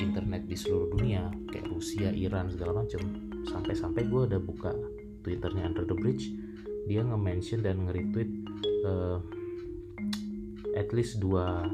internet 0.00 0.48
di 0.48 0.56
seluruh 0.56 0.96
dunia 0.96 1.28
kayak 1.52 1.68
Rusia, 1.68 2.08
Iran 2.08 2.48
segala 2.48 2.80
macam 2.80 3.00
sampai-sampai 3.44 4.08
gue 4.08 4.20
udah 4.24 4.40
buka 4.40 4.72
twitternya 5.20 5.68
Under 5.68 5.84
the 5.84 5.92
Bridge 5.92 6.32
dia 6.88 7.04
nge-mention 7.04 7.60
dan 7.62 7.86
nge-retweet 7.86 8.30
uh, 8.88 9.20
at 10.74 10.88
least 10.96 11.20
dua 11.20 11.68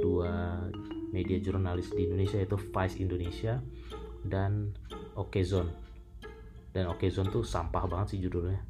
dua 0.00 0.62
media 1.10 1.38
jurnalis 1.40 1.90
di 1.92 2.08
Indonesia 2.08 2.36
yaitu 2.40 2.58
Vice 2.58 2.96
Indonesia 3.00 3.60
dan 4.26 4.76
Okezone 5.16 5.70
dan 6.76 6.90
Okezone 6.90 7.32
tuh 7.32 7.42
sampah 7.42 7.84
banget 7.88 8.16
sih 8.16 8.20
judulnya 8.20 8.60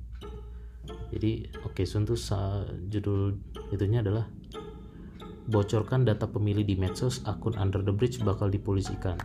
jadi 1.13 1.49
Okezone 1.65 2.05
tuh 2.09 2.19
judul 2.89 3.37
itunya 3.73 4.01
adalah 4.01 4.29
bocorkan 5.49 6.05
data 6.05 6.29
pemilih 6.29 6.63
di 6.63 6.77
medsos 6.77 7.25
akun 7.25 7.57
Under 7.57 7.81
the 7.81 7.93
Bridge 7.93 8.21
bakal 8.21 8.53
dipolisikan. 8.53 9.17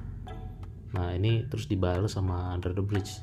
Nah 0.95 1.11
ini 1.11 1.43
terus 1.51 1.67
dibalas 1.67 2.15
sama 2.15 2.55
Under 2.55 2.71
the 2.71 2.81
Bridge. 2.83 3.19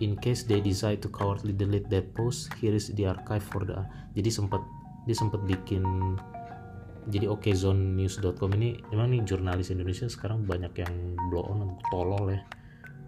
In 0.00 0.16
case 0.16 0.44
they 0.44 0.60
decide 0.60 1.00
to 1.04 1.08
cowardly 1.12 1.52
delete 1.52 1.88
that 1.92 2.12
post, 2.16 2.52
here 2.60 2.72
is 2.72 2.92
the 2.92 3.08
archive 3.08 3.44
for 3.44 3.64
the. 3.64 3.84
Jadi 4.12 4.28
sempat 4.28 4.60
dia 5.08 5.16
sempat 5.16 5.40
bikin 5.48 5.82
jadi 7.08 7.32
okezonnews.com 7.32 8.50
ini 8.60 8.76
memang 8.92 9.16
nih 9.16 9.22
jurnalis 9.24 9.72
Indonesia 9.72 10.04
sekarang 10.04 10.44
banyak 10.44 10.76
yang 10.76 11.16
blow 11.32 11.48
on 11.48 11.80
tolol 11.88 12.28
ya. 12.28 12.44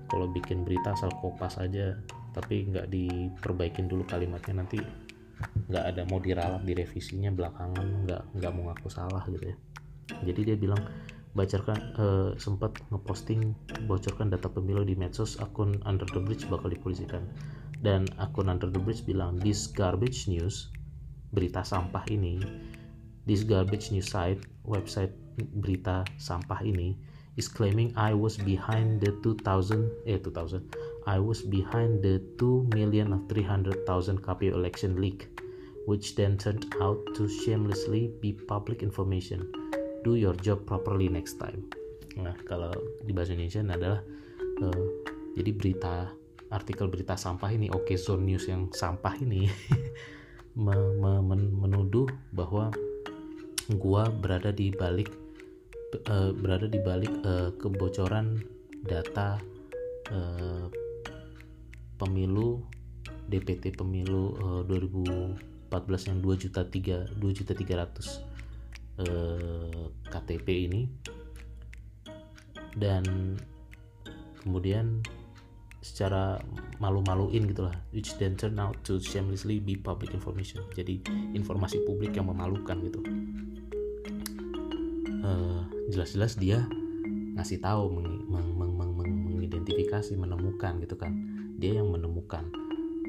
Kalau 0.09 0.29
bikin 0.33 0.65
berita 0.65 0.97
asal 0.97 1.13
kopas 1.21 1.61
aja 1.61 1.97
tapi 2.33 2.65
nggak 2.73 2.89
diperbaikin 2.89 3.93
dulu 3.93 4.09
kalimatnya. 4.09 4.65
Nanti 4.65 4.81
nggak 5.69 5.85
ada 5.93 6.03
mau 6.09 6.23
diralat 6.23 6.63
direvisinya 6.65 7.35
belakangan 7.35 8.09
nggak 8.09 8.23
nggak 8.41 8.53
mau 8.57 8.73
ngaku 8.73 8.89
salah 8.89 9.25
gitu 9.29 9.53
ya. 9.53 9.57
Jadi 10.25 10.41
dia 10.53 10.57
bilang 10.57 10.81
bacakan 11.33 11.79
uh, 11.97 12.31
sempat 12.37 12.77
ngeposting 12.93 13.57
bocorkan 13.89 14.29
data 14.29 14.53
pemilu 14.53 14.85
di 14.85 14.93
medsos 14.93 15.41
akun 15.41 15.81
Under 15.89 16.05
the 16.13 16.21
Bridge 16.21 16.45
bakal 16.49 16.69
dipolisikan 16.69 17.25
dan 17.81 18.05
akun 18.21 18.53
Under 18.53 18.69
the 18.69 18.81
Bridge 18.81 19.05
bilang 19.09 19.41
this 19.41 19.69
garbage 19.73 20.29
news 20.29 20.69
berita 21.33 21.65
sampah 21.65 22.05
ini 22.13 22.37
this 23.27 23.43
garbage 23.47 23.91
news 23.95 24.11
site 24.11 24.41
website 24.67 25.13
berita 25.63 26.05
sampah 26.19 26.61
ini 26.63 26.99
is 27.41 27.49
claiming 27.49 27.95
I 27.97 28.13
was 28.13 28.37
behind 28.37 29.01
the 29.01 29.17
2000 29.25 29.89
eh 30.05 30.21
2000 30.21 30.63
I 31.09 31.19
was 31.19 31.43
behind 31.43 32.05
the 32.05 32.23
2 32.39 32.71
million 32.71 33.11
of 33.11 33.27
300,000 33.27 34.23
KPU 34.23 34.55
election 34.55 35.01
leak 35.01 35.33
which 35.87 36.15
then 36.15 36.39
turned 36.39 36.71
out 36.79 36.99
to 37.19 37.27
shamelessly 37.27 38.15
be 38.23 38.33
public 38.33 38.83
information. 38.87 39.51
Do 40.07 40.15
your 40.15 40.35
job 40.39 40.63
properly 40.63 41.11
next 41.11 41.43
time. 41.43 41.67
Nah, 42.15 42.39
kalau 42.47 42.71
di 43.03 43.11
bahasa 43.11 43.35
Indonesia 43.35 43.67
adalah 43.67 44.01
uh, 44.63 44.85
jadi 45.35 45.51
berita 45.51 45.95
artikel 46.53 46.87
berita 46.93 47.17
sampah 47.17 47.49
ini 47.51 47.73
Oke 47.73 47.95
okay, 47.95 47.97
Zone 47.97 48.29
News 48.29 48.45
yang 48.45 48.69
sampah 48.71 49.17
ini 49.17 49.49
me, 50.65 50.77
me, 51.01 51.13
men, 51.25 51.43
menuduh 51.57 52.07
bahwa 52.31 52.69
gua 53.79 54.11
berada 54.11 54.51
di 54.51 54.73
balik 54.75 55.13
uh, 56.09 56.33
berada 56.35 56.67
di 56.67 56.81
balik 56.83 57.13
uh, 57.23 57.51
kebocoran 57.59 58.43
data 58.83 59.39
uh, 60.11 60.67
pemilu 61.99 62.63
DPT 63.31 63.75
pemilu 63.79 64.35
uh, 64.43 64.63
2000 64.67 65.53
14 65.73 66.13
yang 66.13 66.19
2 66.21 66.37
juta 66.37 66.61
3 66.69 67.17
2 67.17 67.33
juta 67.33 67.53
300 67.57 68.21
eh, 69.01 69.89
KTP 70.13 70.47
ini. 70.69 70.85
Dan 72.77 73.37
kemudian 74.45 75.01
secara 75.83 76.39
malu-maluin 76.79 77.51
gitulah 77.51 77.75
which 77.91 78.15
then 78.23 78.39
turn 78.39 78.55
out 78.63 78.79
to 78.87 79.03
shamelessly 79.03 79.59
be 79.59 79.75
public 79.75 80.15
information. 80.15 80.63
Jadi 80.79 81.03
informasi 81.35 81.83
publik 81.83 82.15
yang 82.15 82.31
memalukan 82.31 82.79
gitu. 82.87 83.01
Uh, 85.23 85.67
jelas-jelas 85.91 86.39
dia 86.39 86.63
ngasih 87.35 87.59
tahu 87.59 87.91
meng, 87.99 88.27
meng, 88.31 88.49
meng, 88.55 88.73
meng, 88.79 89.13
mengidentifikasi 89.35 90.15
menemukan 90.15 90.79
gitu 90.79 90.95
kan. 90.95 91.13
Dia 91.59 91.83
yang 91.83 91.91
menemukan 91.91 92.47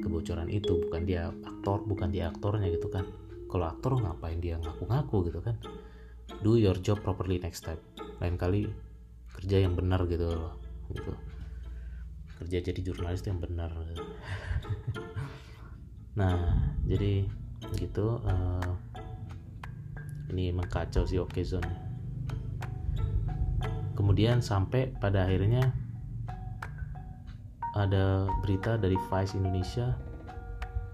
kebocoran 0.02 0.50
itu 0.50 0.82
bukan 0.90 1.06
dia 1.06 1.30
aktor 1.30 1.80
bukan 1.86 2.10
dia 2.10 2.34
aktornya 2.34 2.68
gitu 2.74 2.90
kan. 2.90 3.06
Kalau 3.46 3.70
aktor 3.70 4.02
ngapain 4.02 4.42
dia 4.42 4.58
ngaku-ngaku 4.58 5.30
gitu 5.30 5.40
kan? 5.40 5.54
Do 6.42 6.58
your 6.58 6.74
job 6.82 6.98
properly 7.06 7.38
next 7.38 7.62
time. 7.62 7.78
Lain 8.18 8.34
kali 8.34 8.66
kerja 9.38 9.62
yang 9.62 9.78
benar 9.78 10.06
gitu 10.10 10.30
loh 10.30 10.58
gitu 10.90 11.33
kerja 12.44 12.60
jadi 12.60 12.80
jurnalis 12.84 13.24
yang 13.24 13.40
benar. 13.40 13.72
Nah 16.14 16.70
jadi 16.86 17.26
gitu 17.74 18.22
uh, 18.22 18.70
ini 20.30 20.54
mengkacau 20.54 21.02
si 21.02 21.18
Okezone. 21.18 21.74
Kemudian 23.98 24.38
sampai 24.38 24.94
pada 24.94 25.26
akhirnya 25.26 25.74
ada 27.74 28.30
berita 28.46 28.78
dari 28.78 28.94
Vice 28.94 29.34
Indonesia 29.34 29.98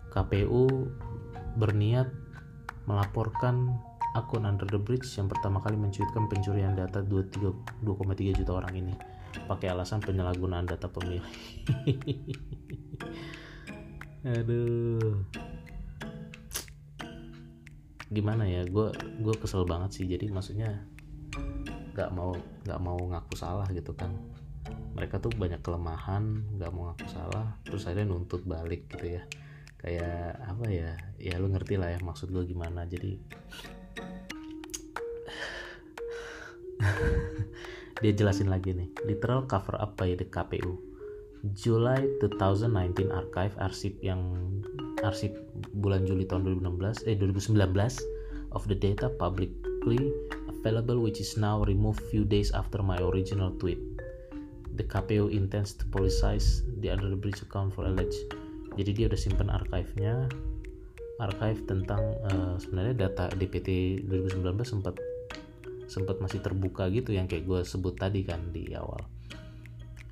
KPU 0.08 0.88
berniat 1.60 2.08
melaporkan 2.88 3.76
akun 4.16 4.48
Under 4.48 4.64
the 4.72 4.80
Bridge 4.80 5.06
yang 5.20 5.28
pertama 5.28 5.60
kali 5.60 5.76
mencuitkan 5.76 6.32
pencurian 6.32 6.72
data 6.72 7.04
2,3 7.04 7.84
juta 8.40 8.52
orang 8.56 8.74
ini 8.74 8.94
pakai 9.46 9.70
alasan 9.70 10.02
penyalahgunaan 10.02 10.66
data 10.66 10.90
pemilih. 10.90 11.22
Aduh. 14.36 15.24
Gimana 18.10 18.44
ya 18.50 18.66
gue 18.66 18.90
gue 19.22 19.34
kesel 19.38 19.64
banget 19.66 19.90
sih. 20.02 20.06
Jadi 20.10 20.30
maksudnya 20.30 20.82
nggak 21.94 22.10
mau 22.14 22.34
nggak 22.66 22.80
mau 22.82 22.98
ngaku 22.98 23.34
salah 23.38 23.66
gitu 23.70 23.94
kan. 23.94 24.10
Mereka 24.98 25.22
tuh 25.22 25.30
banyak 25.32 25.62
kelemahan 25.62 26.58
nggak 26.58 26.70
mau 26.74 26.90
ngaku 26.90 27.06
salah 27.08 27.54
terus 27.62 27.86
akhirnya 27.86 28.10
nuntut 28.10 28.42
balik 28.42 28.90
gitu 28.90 29.18
ya. 29.18 29.22
Kayak 29.80 30.36
apa 30.44 30.66
ya? 30.68 30.92
Ya 31.16 31.38
lu 31.40 31.48
ngerti 31.48 31.78
lah 31.80 31.94
ya 31.94 32.00
maksud 32.02 32.28
gue 32.34 32.44
gimana. 32.44 32.84
Jadi 32.84 33.16
dia 38.00 38.12
jelasin 38.16 38.48
lagi 38.48 38.72
nih. 38.72 38.88
Literal 39.04 39.44
cover 39.44 39.76
up 39.76 39.96
by 40.00 40.16
the 40.16 40.24
KPU 40.28 40.90
July 41.56 42.04
2019 42.20 43.08
archive 43.08 43.56
arsip 43.64 43.96
yang 44.04 44.20
arsip 45.00 45.32
bulan 45.80 46.04
Juli 46.04 46.28
tahun 46.28 46.44
2016 46.60 47.08
eh 47.08 47.16
2019 47.16 47.56
of 48.52 48.68
the 48.68 48.76
data 48.76 49.08
publicly 49.16 50.12
available 50.52 51.00
which 51.00 51.16
is 51.16 51.40
now 51.40 51.64
removed 51.64 52.04
few 52.12 52.28
days 52.28 52.52
after 52.52 52.84
my 52.84 53.00
original 53.00 53.56
tweet. 53.56 53.80
The 54.76 54.84
KPU 54.84 55.32
intends 55.32 55.72
to 55.80 55.88
politicize 55.88 56.64
the 56.84 56.92
under 56.92 57.08
the 57.08 57.16
bridge 57.16 57.40
account 57.40 57.72
for 57.72 57.88
alleged. 57.88 58.36
Jadi 58.76 58.90
dia 58.92 59.04
udah 59.08 59.20
simpan 59.20 59.48
archive-nya. 59.48 60.28
Archive 61.20 61.60
tentang 61.68 62.00
uh, 62.32 62.56
sebenarnya 62.56 63.08
data 63.08 63.28
DPT 63.36 64.00
2019 64.08 64.64
sempat 64.64 64.96
sempat 65.90 66.22
masih 66.22 66.38
terbuka 66.38 66.86
gitu 66.94 67.10
yang 67.10 67.26
kayak 67.26 67.42
gue 67.42 67.60
sebut 67.66 67.98
tadi 67.98 68.22
kan 68.22 68.54
di 68.54 68.70
awal. 68.78 69.02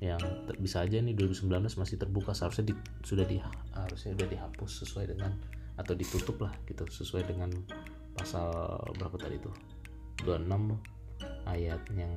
Yang 0.03 0.23
bisa 0.59 0.83
aja 0.83 0.99
nih 0.99 1.15
2019 1.15 1.79
masih 1.79 1.95
terbuka 1.95 2.35
seharusnya 2.35 2.71
di, 2.71 2.73
sudah 3.07 3.23
di 3.23 3.39
harusnya 3.71 4.11
udah 4.19 4.27
dihapus 4.27 4.83
sesuai 4.83 5.15
dengan 5.15 5.31
atau 5.79 5.95
ditutup 5.95 6.43
lah 6.43 6.51
gitu 6.67 6.83
sesuai 6.83 7.23
dengan 7.31 7.47
pasal 8.11 8.51
berapa 8.99 9.15
tadi 9.15 9.39
itu 9.39 9.51
26 10.27 10.75
ayat 11.47 11.79
yang 11.95 12.11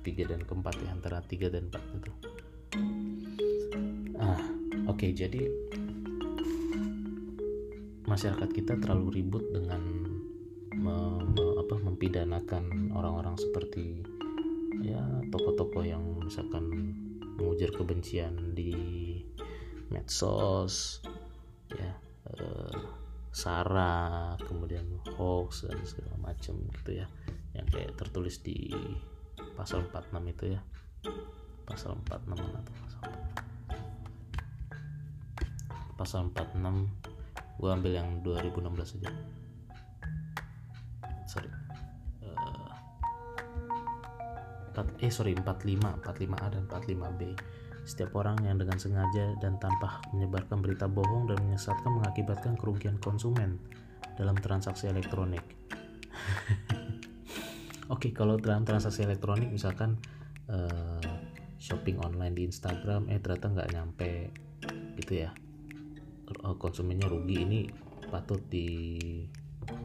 ketiga 0.00 0.32
dan 0.32 0.40
keempat 0.48 0.74
ya 0.80 0.88
antara 0.96 1.20
tiga 1.28 1.52
dan 1.52 1.68
empat 1.68 1.84
itu. 1.92 2.12
Ah 4.16 4.40
oke 4.88 5.04
okay, 5.04 5.12
jadi 5.12 5.52
masyarakat 8.08 8.48
kita 8.52 8.80
terlalu 8.80 9.20
ribut 9.20 9.44
dengan 9.52 10.11
me, 10.82 11.22
apa, 11.62 11.74
mempidanakan 11.78 12.90
orang-orang 12.90 13.38
seperti 13.38 14.02
ya 14.82 14.98
tokoh-tokoh 15.30 15.86
yang 15.86 16.02
misalkan 16.18 16.94
mengujar 17.38 17.70
kebencian 17.70 18.52
di 18.52 18.74
medsos 19.94 21.04
ya 21.70 21.94
eh, 22.34 22.76
sara 23.32 24.34
kemudian 24.44 24.84
hoax 25.16 25.64
dan 25.70 25.78
segala 25.86 26.16
macam 26.20 26.58
gitu 26.82 26.90
ya. 27.00 27.06
Yang 27.54 27.66
kayak 27.78 27.92
tertulis 27.96 28.42
di 28.42 28.74
pasal 29.54 29.86
46 29.88 30.34
itu 30.34 30.44
ya. 30.58 30.60
Pasal 31.64 31.96
46 32.04 32.36
atau 32.42 32.74
pasal 32.82 33.02
pasal 35.96 36.20
46 36.34 37.62
gue 37.62 37.70
ambil 37.70 37.92
yang 37.94 38.08
2016 38.26 38.98
aja 38.98 39.10
sorry. 41.28 41.50
Uh, 42.22 42.72
eh 45.04 45.12
sorry 45.12 45.36
45 45.36 46.00
45A 46.00 46.46
dan 46.48 46.64
45B 46.64 47.22
setiap 47.82 48.14
orang 48.14 48.38
yang 48.46 48.62
dengan 48.62 48.78
sengaja 48.78 49.34
dan 49.42 49.58
tanpa 49.58 49.98
menyebarkan 50.14 50.62
berita 50.62 50.86
bohong 50.86 51.26
dan 51.26 51.38
menyesatkan 51.42 51.90
mengakibatkan 51.90 52.54
kerugian 52.54 52.94
konsumen 53.02 53.58
dalam 54.14 54.38
transaksi 54.38 54.86
elektronik. 54.86 55.42
Oke, 57.90 58.08
okay, 58.08 58.10
kalau 58.14 58.38
dalam 58.38 58.62
transaksi 58.62 59.02
elektronik 59.02 59.50
misalkan 59.50 59.98
uh, 60.46 61.02
shopping 61.58 61.98
online 61.98 62.38
di 62.38 62.46
Instagram, 62.46 63.10
eh 63.10 63.18
ternyata 63.18 63.50
nggak 63.50 63.70
nyampe 63.74 64.30
gitu 65.02 65.26
ya, 65.26 65.34
konsumennya 66.62 67.10
rugi 67.10 67.36
ini 67.42 67.60
patut 68.08 68.40
di 68.46 68.68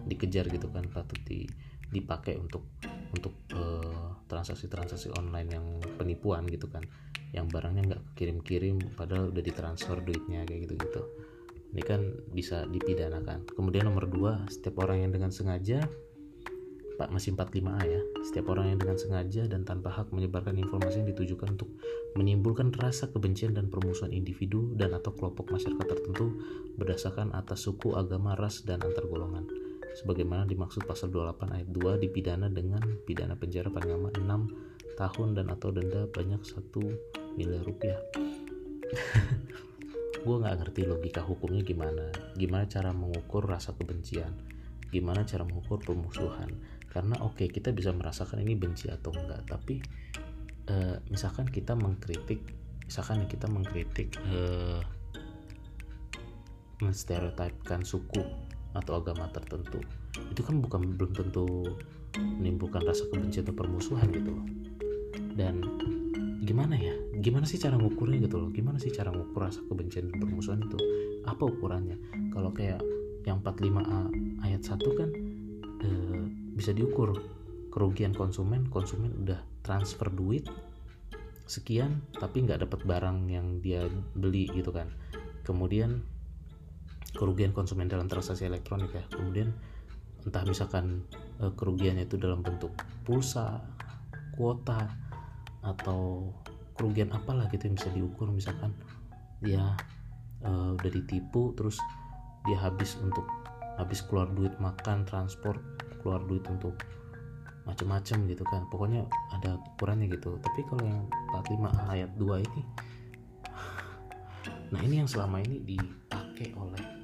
dikejar 0.07 0.47
gitu 0.49 0.67
kan 0.71 0.87
patut 0.89 1.19
di, 1.25 1.47
dipakai 1.91 2.35
untuk 2.35 2.67
untuk 3.15 3.33
uh, 3.55 4.19
transaksi-transaksi 4.27 5.15
online 5.15 5.49
yang 5.55 5.65
penipuan 5.95 6.43
gitu 6.47 6.67
kan. 6.67 6.83
Yang 7.31 7.47
barangnya 7.51 7.83
nggak 7.93 8.03
kirim-kirim 8.15 8.79
padahal 8.95 9.31
udah 9.31 9.43
ditransfer 9.43 9.99
duitnya 10.03 10.43
kayak 10.43 10.67
gitu-gitu. 10.67 11.01
Ini 11.75 11.83
kan 11.83 12.01
bisa 12.31 12.63
dipidanakan. 12.67 13.47
Kemudian 13.51 13.87
nomor 13.87 14.07
dua 14.07 14.43
setiap 14.47 14.83
orang 14.83 15.07
yang 15.07 15.11
dengan 15.11 15.31
sengaja 15.31 15.83
Pak 16.97 17.13
masih 17.13 17.37
45A 17.37 17.83
ya. 17.85 18.01
Setiap 18.25 18.49
orang 18.57 18.73
yang 18.73 18.81
dengan 18.81 18.97
sengaja 18.97 19.45
dan 19.45 19.61
tanpa 19.61 19.93
hak 19.93 20.09
menyebarkan 20.09 20.57
informasi 20.57 21.05
yang 21.05 21.09
ditujukan 21.13 21.53
untuk 21.53 21.69
menimbulkan 22.17 22.73
rasa 22.73 23.13
kebencian 23.13 23.53
dan 23.53 23.69
permusuhan 23.69 24.09
individu 24.09 24.73
dan 24.73 24.97
atau 24.97 25.13
kelompok 25.13 25.53
masyarakat 25.53 25.85
tertentu 25.85 26.41
berdasarkan 26.73 27.37
atas 27.37 27.69
suku, 27.69 27.93
agama, 27.93 28.33
ras, 28.33 28.65
dan 28.65 28.81
antar 28.81 29.05
golongan 29.05 29.45
sebagaimana 29.97 30.45
dimaksud 30.45 30.85
pasal 30.85 31.09
28 31.09 31.57
ayat 31.57 31.69
2 31.73 32.03
dipidana 32.05 32.47
dengan 32.53 32.85
pidana 33.01 33.33
penjara 33.33 33.73
paling 33.73 33.89
lama 33.89 34.09
6 34.13 34.93
tahun 34.93 35.27
dan 35.33 35.49
atau 35.49 35.73
denda 35.73 36.05
banyak 36.13 36.41
1 36.45 37.33
miliar 37.33 37.65
rupiah. 37.65 37.97
Gue 40.25 40.35
nggak 40.37 40.55
ngerti 40.61 40.85
logika 40.85 41.25
hukumnya 41.25 41.65
gimana. 41.65 42.13
Gimana 42.37 42.69
cara 42.69 42.93
mengukur 42.93 43.49
rasa 43.49 43.73
kebencian? 43.73 44.37
Gimana 44.93 45.25
cara 45.25 45.41
mengukur 45.41 45.81
permusuhan? 45.81 46.53
Karena 46.93 47.17
oke 47.25 47.41
okay, 47.41 47.47
kita 47.49 47.73
bisa 47.73 47.89
merasakan 47.89 48.45
ini 48.45 48.53
benci 48.53 48.89
atau 48.93 49.13
enggak 49.13 49.49
tapi 49.49 49.81
uh, 50.69 50.97
misalkan 51.09 51.49
kita 51.49 51.73
mengkritik 51.73 52.41
misalkan 52.87 53.27
kita 53.27 53.45
mengkritik 53.51 54.15
uh, 54.31 54.79
menstereotipkan 56.79 57.83
suku 57.83 58.23
atau 58.77 59.01
agama 59.01 59.27
tertentu. 59.33 59.81
Itu 60.31 60.41
kan 60.45 60.61
bukan 60.61 60.97
belum 60.97 61.11
tentu 61.17 61.65
menimbulkan 62.17 62.85
rasa 62.85 63.05
kebencian 63.09 63.45
atau 63.45 63.55
permusuhan 63.57 64.09
gitu 64.13 64.31
loh. 64.33 64.47
Dan 65.37 65.61
gimana 66.45 66.77
ya? 66.77 66.93
Gimana 67.19 67.45
sih 67.45 67.59
cara 67.61 67.77
ngukurnya 67.77 68.23
gitu 68.25 68.37
loh? 68.41 68.49
Gimana 68.53 68.77
sih 68.81 68.89
cara 68.93 69.13
ngukur 69.13 69.49
rasa 69.49 69.61
kebencian 69.67 70.09
dan 70.09 70.17
permusuhan 70.21 70.61
itu? 70.63 70.77
Apa 71.25 71.43
ukurannya? 71.45 71.97
Kalau 72.33 72.53
kayak 72.53 72.81
yang 73.27 73.43
45A 73.43 73.99
ayat 74.47 74.61
1 74.63 74.99
kan 74.99 75.09
e, 75.83 75.89
bisa 76.55 76.71
diukur. 76.71 77.17
Kerugian 77.67 78.15
konsumen 78.15 78.65
konsumen 78.73 79.13
udah 79.21 79.37
transfer 79.61 80.09
duit 80.09 80.49
sekian 81.47 82.03
tapi 82.17 82.43
nggak 82.43 82.65
dapat 82.65 82.81
barang 82.83 83.29
yang 83.29 83.61
dia 83.61 83.85
beli 84.17 84.49
gitu 84.49 84.73
kan. 84.73 84.89
Kemudian 85.45 86.01
kerugian 87.17 87.49
konsumen 87.51 87.89
dalam 87.89 88.05
transaksi 88.05 88.45
elektronik 88.45 88.93
ya. 88.93 89.03
Kemudian 89.09 89.49
entah 90.23 90.45
misalkan 90.45 91.01
uh, 91.41 91.49
kerugiannya 91.57 92.05
itu 92.05 92.21
dalam 92.21 92.45
bentuk 92.45 92.77
pulsa 93.01 93.57
kuota 94.37 94.85
atau 95.65 96.29
kerugian 96.77 97.09
apalah 97.09 97.49
gitu 97.49 97.65
yang 97.65 97.75
bisa 97.75 97.89
diukur. 97.89 98.29
Misalkan 98.29 98.77
dia 99.41 99.73
uh, 100.45 100.77
udah 100.77 100.91
ditipu 100.93 101.57
terus 101.57 101.81
dia 102.45 102.61
habis 102.61 102.93
untuk 103.01 103.25
habis 103.81 104.05
keluar 104.05 104.29
duit 104.29 104.53
makan 104.61 105.05
transport 105.05 105.57
keluar 106.05 106.21
duit 106.29 106.45
untuk 106.45 106.77
macam-macam 107.65 108.17
gitu 108.29 108.43
kan. 108.45 108.61
Pokoknya 108.69 109.09
ada 109.33 109.57
ukurannya 109.75 110.07
gitu. 110.13 110.37
Tapi 110.37 110.61
kalau 110.69 110.85
yang 110.85 111.01
45 111.33 111.91
ayat 111.91 112.11
2 112.15 112.45
ini 112.45 112.63
nah 114.67 114.83
ini 114.83 114.99
yang 114.99 115.07
selama 115.07 115.39
ini 115.39 115.63
dipakai 115.63 116.51
oleh 116.59 116.96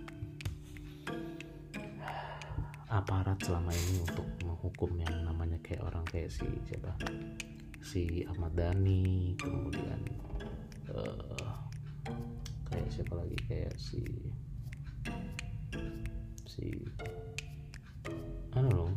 aparat 2.93 3.41
selama 3.41 3.73
ini 3.73 4.05
untuk 4.05 4.27
menghukum 4.45 4.93
yang 5.01 5.25
namanya 5.25 5.57
kayak 5.65 5.81
orang 5.81 6.05
kayak 6.05 6.29
si 6.29 6.45
siapa? 6.69 6.93
Si 7.81 8.21
Ahmad 8.29 8.53
Dhani 8.53 9.33
kemudian 9.41 9.99
uh, 10.93 11.57
kayak 12.69 12.89
siapa 12.93 13.17
lagi? 13.17 13.37
Kayak 13.49 13.73
si 13.81 14.05
si 16.45 16.69
anu 18.53 18.69
loh 18.69 18.93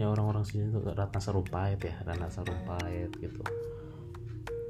ya 0.00 0.08
orang-orang 0.08 0.44
sini 0.48 0.72
tuh 0.72 0.80
Ratna 0.96 1.20
Sarumpait 1.20 1.76
ya 1.76 1.94
Ratna 2.08 2.32
Sarumpait 2.32 3.12
gitu 3.20 3.44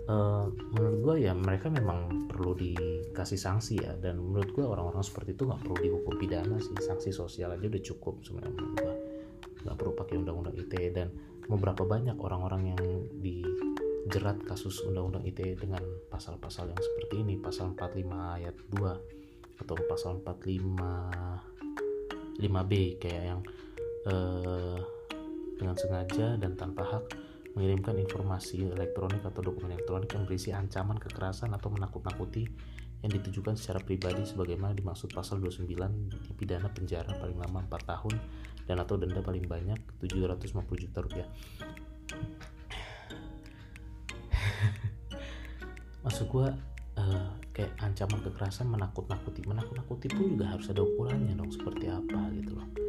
uh, 0.06 0.46
menurut 0.74 0.98
gue 1.02 1.16
ya 1.28 1.32
mereka 1.34 1.70
memang 1.70 2.30
perlu 2.30 2.54
dikasih 2.54 3.38
sanksi 3.38 3.74
ya. 3.82 3.92
Dan 3.98 4.22
menurut 4.22 4.50
gue 4.54 4.64
orang-orang 4.64 5.02
seperti 5.02 5.34
itu 5.34 5.46
nggak 5.46 5.62
perlu 5.62 5.76
dihukum 5.78 6.14
pidana 6.18 6.56
sih. 6.58 6.74
Sanksi 6.78 7.10
sosial 7.12 7.54
aja 7.54 7.66
udah 7.66 7.82
cukup 7.82 8.22
sebenarnya 8.22 8.52
menurut 8.54 8.74
gue 8.78 8.94
nggak 9.66 9.76
perlu 9.82 9.92
pakai 9.98 10.14
undang-undang 10.22 10.54
ITE 10.54 10.94
dan 10.94 11.10
beberapa 11.50 11.82
banyak 11.82 12.14
orang-orang 12.22 12.70
yang 12.70 12.82
dijerat 13.18 14.38
kasus 14.46 14.78
undang-undang 14.86 15.26
ITE 15.26 15.58
dengan 15.58 15.82
pasal-pasal 16.06 16.70
yang 16.70 16.78
seperti 16.78 17.26
ini. 17.26 17.34
Pasal 17.38 17.74
45 17.74 18.38
ayat 18.38 18.54
2 18.78 19.62
atau 19.66 19.74
pasal 19.88 20.20
45 20.22 21.56
5B 22.36 23.00
kayak 23.00 23.22
yang 23.32 23.40
uh, 24.04 24.76
dengan 25.56 25.72
sengaja 25.72 26.36
dan 26.36 26.52
tanpa 26.52 26.84
hak 26.84 27.25
mengirimkan 27.56 27.96
informasi 27.96 28.68
elektronik 28.68 29.24
atau 29.24 29.40
dokumen 29.40 29.72
elektronik 29.72 30.12
yang 30.12 30.28
berisi 30.28 30.52
ancaman 30.52 31.00
kekerasan 31.00 31.56
atau 31.56 31.72
menakut-nakuti 31.72 32.44
yang 33.00 33.08
ditujukan 33.08 33.56
secara 33.56 33.80
pribadi 33.80 34.28
sebagaimana 34.28 34.76
dimaksud 34.76 35.16
pasal 35.16 35.40
29 35.40 35.64
dipidana 36.28 36.68
penjara 36.68 37.16
paling 37.16 37.40
lama 37.40 37.64
4 37.64 37.80
tahun 37.88 38.12
dan 38.68 38.76
atau 38.76 39.00
denda 39.00 39.24
paling 39.24 39.48
banyak 39.48 39.80
750 40.04 40.84
juta 40.84 41.00
rupiah. 41.00 41.24
Maksud 46.04 46.28
gue 46.28 46.52
uh, 47.00 47.32
kayak 47.56 47.72
ancaman 47.80 48.20
kekerasan 48.20 48.68
menakut-nakuti. 48.68 49.48
Menakut-nakuti 49.48 50.12
pun 50.12 50.36
juga 50.36 50.52
harus 50.52 50.68
ada 50.68 50.84
ukurannya 50.84 51.40
dong 51.40 51.48
seperti 51.48 51.88
apa 51.88 52.20
gitu 52.36 52.52
loh 52.52 52.85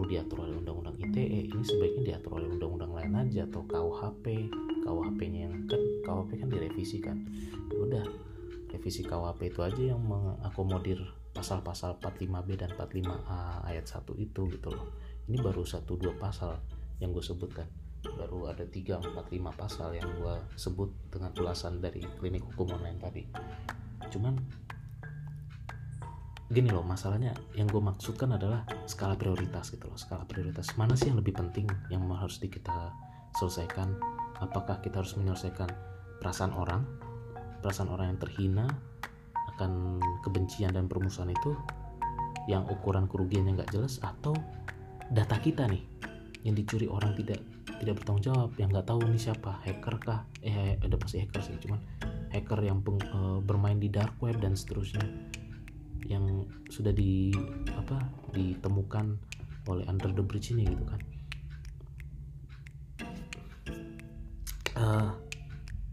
perlu 0.00 0.16
diatur 0.16 0.48
oleh 0.48 0.56
undang-undang 0.56 0.96
ITE 0.96 1.52
ini 1.52 1.60
sebaiknya 1.60 2.16
diatur 2.16 2.40
oleh 2.40 2.48
undang-undang 2.48 2.96
lain 2.96 3.12
aja 3.20 3.44
atau 3.44 3.60
KUHP 3.68 4.48
KUHP-nya 4.80 5.44
yang 5.44 5.68
kan 5.68 5.76
KUHP 6.08 6.40
kan 6.40 6.48
direvisi 6.48 7.04
kan. 7.04 7.20
Ya 7.68 7.76
udah 7.84 8.04
revisi 8.72 9.04
KUHP 9.04 9.52
itu 9.52 9.60
aja 9.60 9.82
yang 9.92 10.00
mengakomodir 10.00 11.04
pasal-pasal 11.36 12.00
45B 12.00 12.48
dan 12.56 12.72
45A 12.80 13.68
ayat 13.68 13.84
1 13.84 14.16
itu 14.16 14.40
gitu 14.48 14.68
loh. 14.72 14.88
Ini 15.28 15.36
baru 15.36 15.68
satu 15.68 16.00
dua 16.00 16.16
pasal 16.16 16.56
yang 17.04 17.12
gue 17.12 17.20
sebutkan. 17.20 17.68
Baru 18.00 18.48
ada 18.48 18.64
3, 18.64 19.04
4, 19.04 19.12
5 19.12 19.52
pasal 19.52 20.00
yang 20.00 20.08
gue 20.16 20.34
sebut 20.56 20.88
dengan 21.12 21.28
ulasan 21.36 21.84
dari 21.84 22.00
klinik 22.16 22.40
hukum 22.56 22.72
online 22.72 22.96
tadi. 22.96 23.28
Cuman 24.08 24.40
gini 26.50 26.66
loh 26.66 26.82
masalahnya 26.82 27.30
yang 27.54 27.70
gue 27.70 27.78
maksudkan 27.78 28.34
adalah 28.34 28.66
skala 28.90 29.14
prioritas 29.14 29.70
gitu 29.70 29.86
loh 29.86 29.94
skala 29.94 30.26
prioritas. 30.26 30.74
Mana 30.74 30.98
sih 30.98 31.06
yang 31.06 31.22
lebih 31.22 31.38
penting 31.38 31.70
yang 31.94 32.02
harus 32.10 32.42
di 32.42 32.50
kita 32.50 32.90
selesaikan? 33.38 33.94
Apakah 34.42 34.82
kita 34.82 34.98
harus 34.98 35.14
menyelesaikan 35.14 35.70
perasaan 36.18 36.50
orang 36.50 36.82
perasaan 37.62 37.92
orang 37.92 38.16
yang 38.16 38.20
terhina 38.20 38.66
akan 39.54 40.02
kebencian 40.26 40.74
dan 40.74 40.90
permusuhan 40.90 41.30
itu 41.30 41.54
yang 42.50 42.66
ukuran 42.66 43.06
kerugiannya 43.06 43.62
nggak 43.62 43.70
jelas? 43.70 44.02
Atau 44.02 44.34
data 45.14 45.38
kita 45.38 45.70
nih 45.70 45.86
yang 46.42 46.58
dicuri 46.58 46.90
orang 46.90 47.14
tidak 47.14 47.38
tidak 47.78 48.02
bertanggung 48.02 48.26
jawab 48.26 48.50
yang 48.58 48.74
nggak 48.74 48.90
tahu 48.90 48.98
ini 49.06 49.22
siapa 49.22 49.62
hacker 49.62 50.02
kah? 50.02 50.26
Eh 50.42 50.82
ada 50.82 50.98
pasti 50.98 51.22
hacker 51.22 51.46
sih 51.46 51.54
cuman 51.62 51.78
hacker 52.34 52.58
yang 52.66 52.82
uh, 52.82 53.38
bermain 53.38 53.78
di 53.78 53.86
dark 53.86 54.18
web 54.18 54.34
dan 54.42 54.58
seterusnya 54.58 55.06
yang 56.06 56.46
sudah 56.70 56.94
di 56.94 57.34
apa 57.74 58.00
ditemukan 58.32 59.18
oleh 59.68 59.84
under 59.90 60.10
the 60.14 60.24
bridge 60.24 60.54
ini 60.54 60.64
gitu 60.64 60.84
kan. 60.86 61.00
Uh, 64.80 65.10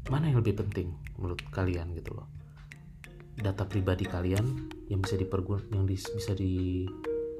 mana 0.07 0.31
yang 0.31 0.39
lebih 0.39 0.63
penting 0.63 0.95
menurut 1.19 1.41
kalian 1.51 1.91
gitu 1.97 2.15
loh? 2.15 2.27
Data 3.37 3.67
pribadi 3.67 4.07
kalian 4.07 4.71
yang 4.87 5.03
bisa 5.03 5.19
dipergun 5.19 5.67
yang 5.75 5.83
di, 5.83 5.99
bisa 5.99 6.31
di 6.33 6.87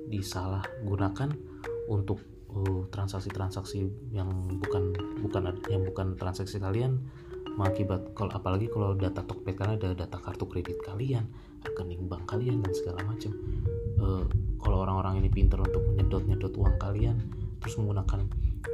disalahgunakan 0.08 1.32
untuk 1.88 2.19
uh, 2.51 2.84
transaksi-transaksi 2.91 4.12
yang 4.12 4.27
bukan 4.60 4.91
bukan 5.23 5.56
yang 5.71 5.84
bukan 5.88 6.15
transaksi 6.19 6.60
kalian 6.60 7.08
mengakibat 7.58 8.13
kalau 8.13 8.32
apalagi 8.32 8.69
kalau 8.69 8.93
data 8.93 9.25
Tokped 9.25 9.58
kalian 9.58 9.82
ada 9.82 9.97
data 9.97 10.17
kartu 10.21 10.45
kredit 10.45 10.77
kalian 10.86 11.25
rekening 11.65 12.06
bank 12.06 12.28
kalian 12.30 12.62
dan 12.62 12.74
segala 12.76 13.00
macam. 13.08 13.32
Uh, 13.98 14.26
kalau 14.62 14.84
orang-orang 14.86 15.26
ini 15.26 15.30
pintar 15.32 15.62
untuk 15.62 15.82
menyedot-nyedot 15.93 16.54
uang 16.58 16.78
kalian 16.78 17.17
terus 17.58 17.78
menggunakan 17.82 18.26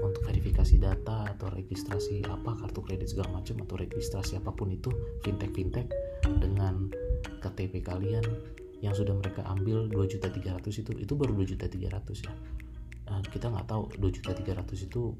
untuk 0.04 0.22
verifikasi 0.26 0.76
data 0.80 1.28
atau 1.32 1.48
registrasi 1.54 2.26
apa 2.28 2.60
kartu 2.60 2.84
kredit 2.84 3.08
segala 3.14 3.40
macam 3.40 3.64
atau 3.64 3.76
registrasi 3.80 4.40
apa 4.40 4.52
pun 4.52 4.74
itu 4.74 4.92
fintech 5.24 5.52
fintech 5.56 5.88
dengan 6.40 6.92
KTP 7.40 7.84
kalian 7.84 8.24
yang 8.84 8.92
sudah 8.92 9.16
mereka 9.16 9.48
ambil 9.48 9.88
2.300 9.88 10.60
itu 10.68 10.92
itu 11.00 11.14
baru 11.16 11.32
2.300 11.40 12.28
ya. 12.28 12.34
Nah, 13.08 13.20
kita 13.24 13.48
nggak 13.48 13.68
tahu 13.68 13.84
2.300 14.00 14.88
itu 14.92 15.16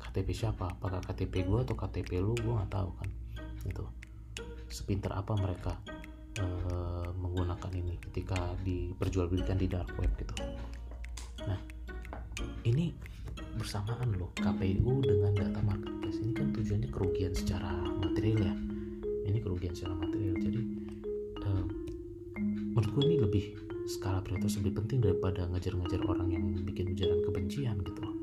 KTP 0.00 0.28
siapa 0.32 0.72
apakah 0.76 1.00
KTP 1.04 1.44
gue 1.44 1.60
atau 1.60 1.76
KTP 1.76 2.20
lu 2.20 2.32
gue 2.36 2.52
nggak 2.52 2.72
tahu 2.72 2.90
kan 3.00 3.08
itu 3.66 3.84
sepintar 4.70 5.16
apa 5.18 5.34
mereka 5.36 5.76
uh, 6.40 7.10
menggunakan 7.16 7.70
ini 7.74 7.94
ketika 8.00 8.36
diperjualbelikan 8.62 9.56
di 9.56 9.66
dark 9.68 9.92
web 9.96 10.10
gitu. 10.18 10.34
Nah 11.46 11.60
ini 12.64 12.92
bersamaan 13.56 14.16
loh 14.16 14.32
KPU 14.36 15.00
dengan 15.04 15.32
data 15.32 15.60
marketplace. 15.64 16.20
Ini 16.20 16.32
kan 16.36 16.52
tujuannya 16.52 16.88
kerugian 16.92 17.32
secara 17.32 17.72
material 18.00 18.52
ya. 18.52 18.54
Ini 19.26 19.38
kerugian 19.42 19.72
secara 19.72 19.96
material. 19.96 20.34
Jadi 20.38 20.60
uh, 21.44 21.64
menurut 22.72 23.04
ini 23.06 23.16
lebih 23.20 23.44
skala 23.86 24.18
prioritas 24.20 24.58
lebih 24.58 24.82
penting 24.82 24.98
daripada 25.00 25.46
ngejar-ngejar 25.50 26.02
orang 26.10 26.28
yang 26.34 26.44
bikin 26.66 26.92
ujaran 26.92 27.22
kebencian 27.24 27.78
gitu 27.86 28.00
loh. 28.02 28.16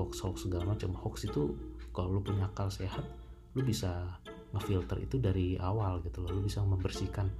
Hoax 0.00 0.24
hoax 0.24 0.48
segala 0.48 0.72
macam. 0.72 0.96
Hoax 0.96 1.28
itu 1.28 1.52
kalau 1.92 2.16
lu 2.16 2.20
punya 2.24 2.48
akal 2.48 2.72
sehat 2.72 3.04
lu 3.52 3.60
bisa 3.60 4.16
ngefilter 4.50 4.98
itu 4.98 5.16
dari 5.22 5.54
awal 5.58 6.02
gitu 6.02 6.22
loh. 6.26 6.38
Lu 6.38 6.42
bisa 6.42 6.62
membersihkan 6.62 7.30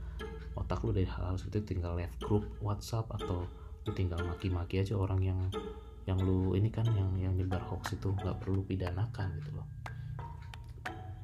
otak 0.55 0.83
lu 0.87 0.95
dari 0.95 1.07
hal-hal 1.07 1.39
seperti 1.39 1.63
itu. 1.63 1.69
Tinggal 1.77 1.93
left 1.99 2.19
group 2.23 2.45
WhatsApp 2.63 3.11
atau 3.11 3.47
lu 3.87 3.91
tinggal 3.97 4.21
maki-maki 4.23 4.83
aja 4.83 4.95
orang 4.95 5.21
yang 5.23 5.41
yang 6.09 6.19
lu 6.21 6.57
ini 6.57 6.73
kan 6.73 6.87
yang 6.91 7.11
yang 7.21 7.35
nyebar 7.37 7.63
hoax 7.67 7.95
itu 7.95 8.11
nggak 8.15 8.41
perlu 8.43 8.63
pidanakan 8.67 9.29
gitu 9.43 9.51
loh. 9.55 9.67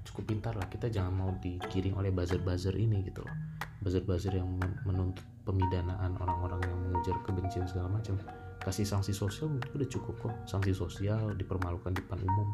Cukup 0.06 0.24
pintar 0.26 0.54
lah. 0.54 0.66
Kita 0.70 0.90
jangan 0.90 1.12
mau 1.14 1.30
dikiring 1.38 1.98
oleh 1.98 2.10
buzzer-buzzer 2.10 2.74
ini 2.74 3.02
gitu 3.06 3.22
loh. 3.22 3.34
Buzzer-buzzer 3.82 4.34
yang 4.38 4.48
menuntut 4.86 5.22
pemidanaan 5.46 6.18
orang-orang 6.18 6.62
yang 6.66 6.78
mengujar 6.88 7.16
kebencian 7.22 7.66
segala 7.70 7.90
macam. 7.90 8.18
Kasih 8.62 8.88
sanksi 8.88 9.14
sosial 9.14 9.62
udah 9.62 9.88
cukup 9.90 10.14
kok. 10.18 10.34
Sanksi 10.48 10.74
sosial 10.74 11.36
dipermalukan 11.38 11.94
di 11.94 12.02
depan 12.02 12.18
umum 12.18 12.48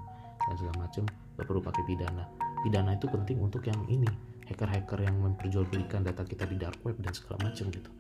dan 0.51 0.55
segala 0.59 0.77
macam. 0.89 1.05
Gak 1.39 1.47
perlu 1.49 1.63
pakai 1.65 1.83
pidana 1.89 2.42
pidana 2.63 2.95
itu 2.97 3.11
penting 3.11 3.43
untuk 3.43 3.67
yang 3.67 3.83
ini 3.91 4.09
hacker-hacker 4.47 5.03
yang 5.03 5.19
memperjualbelikan 5.19 6.07
data 6.07 6.23
kita 6.23 6.47
di 6.47 6.57
dark 6.59 6.79
web 6.87 6.99
dan 7.03 7.13
segala 7.15 7.51
macam 7.51 7.71
gitu. 7.71 7.91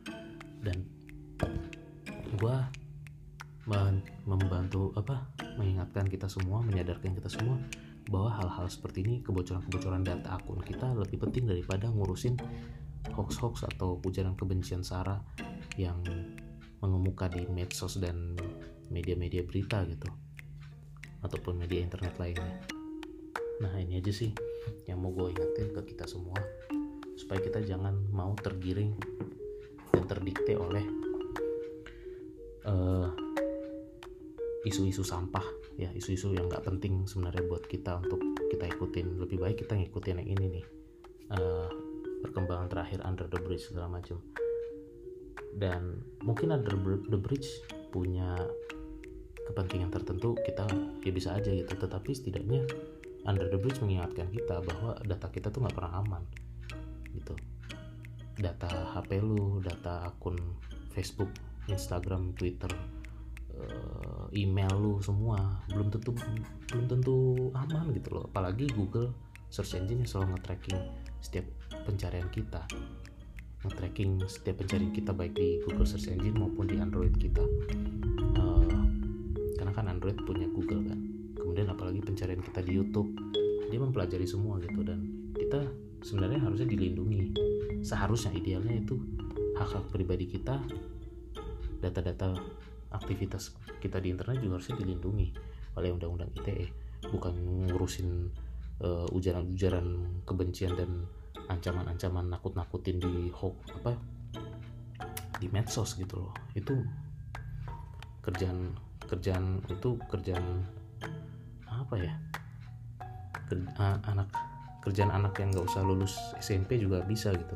Dan 0.63 0.87
gue 2.39 2.57
membantu 4.27 4.91
apa 4.99 5.23
mengingatkan 5.55 6.11
kita 6.11 6.27
semua 6.27 6.59
menyadarkan 6.67 7.15
kita 7.15 7.31
semua 7.31 7.63
bahwa 8.11 8.35
hal-hal 8.35 8.67
seperti 8.67 9.07
ini 9.07 9.15
kebocoran-kebocoran 9.23 10.03
data 10.03 10.35
akun 10.35 10.59
kita 10.59 10.91
lebih 10.99 11.23
penting 11.23 11.47
daripada 11.47 11.87
ngurusin 11.87 12.35
hoax-hoax 13.15 13.71
atau 13.77 14.03
ujaran 14.03 14.35
kebencian 14.35 14.83
sara 14.83 15.23
yang 15.79 16.03
mengemuka 16.83 17.31
di 17.31 17.47
medsos 17.47 18.03
dan 18.03 18.35
media-media 18.91 19.47
berita 19.47 19.87
gitu 19.87 20.11
ataupun 21.23 21.63
media 21.63 21.79
internet 21.79 22.19
lainnya 22.19 22.82
nah 23.63 23.73
ini 23.79 24.03
aja 24.03 24.11
sih 24.11 24.35
yang 24.91 24.99
mau 24.99 25.15
gue 25.15 25.31
ingetin 25.31 25.71
ke 25.71 25.95
kita 25.95 26.11
semua 26.11 26.37
supaya 27.15 27.39
kita 27.39 27.63
jangan 27.63 27.95
mau 28.11 28.35
tergiring 28.35 28.99
dan 29.95 30.05
terdikte 30.11 30.59
oleh 30.59 30.83
eh, 32.67 33.09
isu-isu 34.67 35.07
sampah 35.07 35.45
ya 35.81 35.91
isu-isu 35.95 36.35
yang 36.37 36.47
nggak 36.47 36.63
penting 36.67 37.03
sebenarnya 37.09 37.43
buat 37.47 37.65
kita 37.67 37.99
untuk 37.99 38.21
kita 38.53 38.69
ikutin. 38.69 39.19
Lebih 39.19 39.39
baik 39.41 39.65
kita 39.65 39.75
ngikutin 39.75 40.21
yang 40.23 40.29
ini 40.29 40.47
nih 40.61 40.65
uh, 41.35 41.69
perkembangan 42.23 42.69
terakhir 42.71 43.01
under 43.03 43.27
the 43.27 43.41
bridge 43.41 43.67
segala 43.67 43.99
macam 43.99 44.21
dan 45.57 46.01
mungkin 46.25 46.55
under 46.55 46.77
the 47.09 47.19
bridge 47.19 47.61
punya 47.93 48.37
kepentingan 49.51 49.93
tertentu 49.93 50.37
kita 50.45 50.65
ya 51.03 51.13
bisa 51.13 51.35
aja 51.37 51.51
gitu. 51.51 51.73
Tetapi 51.75 52.11
setidaknya 52.13 52.63
under 53.23 53.47
the 53.47 53.59
bridge 53.59 53.79
mengingatkan 53.79 54.27
kita 54.35 54.59
bahwa 54.63 54.99
data 55.07 55.27
kita 55.31 55.49
tuh 55.55 55.63
nggak 55.63 55.77
pernah 55.77 56.03
aman 56.03 56.23
gitu. 57.15 57.35
Data 58.35 58.97
HP 58.97 59.23
lu 59.23 59.63
data 59.63 60.09
akun 60.09 60.35
Facebook 60.91 61.31
Instagram 61.71 62.35
Twitter 62.35 62.73
eh, 63.55 64.25
email 64.35 64.73
lu 64.75 64.99
semua 64.99 65.63
belum 65.71 65.93
tentu 65.93 66.11
belum 66.73 66.87
tentu 66.91 67.17
aman 67.55 67.95
gitu 67.95 68.09
loh. 68.19 68.25
Apalagi 68.27 68.67
Google 68.75 69.15
search 69.53 69.77
engine 69.79 70.03
yang 70.03 70.09
selalu 70.09 70.39
nge-tracking 70.39 70.81
setiap 71.21 71.47
pencarian 71.85 72.27
kita. 72.33 72.65
Nge-tracking 73.63 74.25
setiap 74.27 74.65
pencarian 74.65 74.91
kita 74.91 75.15
baik 75.15 75.37
di 75.37 75.63
Google 75.69 75.87
search 75.87 76.11
engine 76.11 76.35
maupun 76.35 76.67
di 76.67 76.81
Android 76.81 77.15
kita. 77.21 77.45
Uh, 78.35 78.83
karena 79.61 79.71
kan 79.77 79.87
Android 79.93 80.17
punya 80.25 80.49
Google 80.51 80.83
kan 80.89 81.12
kemudian 81.53 81.69
apalagi 81.69 82.01
pencarian 82.01 82.41
kita 82.41 82.65
di 82.65 82.81
YouTube. 82.81 83.13
Dia 83.69 83.77
mempelajari 83.77 84.25
semua 84.25 84.57
gitu 84.57 84.81
dan 84.81 85.05
kita 85.37 85.69
sebenarnya 86.01 86.41
harusnya 86.41 86.65
dilindungi. 86.65 87.37
Seharusnya 87.85 88.33
idealnya 88.33 88.81
itu 88.81 88.97
hak 89.61 89.69
hak 89.69 89.85
pribadi 89.93 90.33
kita 90.33 90.57
data-data 91.85 92.33
aktivitas 92.89 93.53
kita 93.85 94.01
di 94.01 94.17
internet 94.17 94.41
juga 94.41 94.57
harusnya 94.57 94.81
dilindungi 94.81 95.29
oleh 95.77 95.93
undang-undang 95.93 96.33
ITE 96.41 96.73
bukan 97.13 97.37
ngurusin 97.69 98.33
uh, 98.81 99.05
ujaran-ujaran 99.13 100.25
kebencian 100.25 100.73
dan 100.73 101.05
ancaman-ancaman 101.53 102.33
nakut-nakutin 102.33 102.97
di 102.97 103.29
hoax 103.29 103.77
apa 103.77 103.93
di 105.37 105.53
medsos 105.53 106.01
gitu 106.01 106.17
loh. 106.17 106.33
Itu 106.57 106.81
kerjaan 108.25 108.73
kerjaan 109.05 109.61
itu 109.69 110.01
kerjaan 110.09 110.65
apa 111.93 112.09
ya? 112.09 112.13
Ker, 113.53 113.61
uh, 113.77 114.01
anak 114.09 114.33
kerjaan 114.81 115.13
anak 115.13 115.37
yang 115.37 115.53
nggak 115.53 115.69
usah 115.69 115.85
lulus 115.85 116.17
SMP 116.41 116.81
juga 116.81 117.05
bisa 117.05 117.37
gitu 117.37 117.53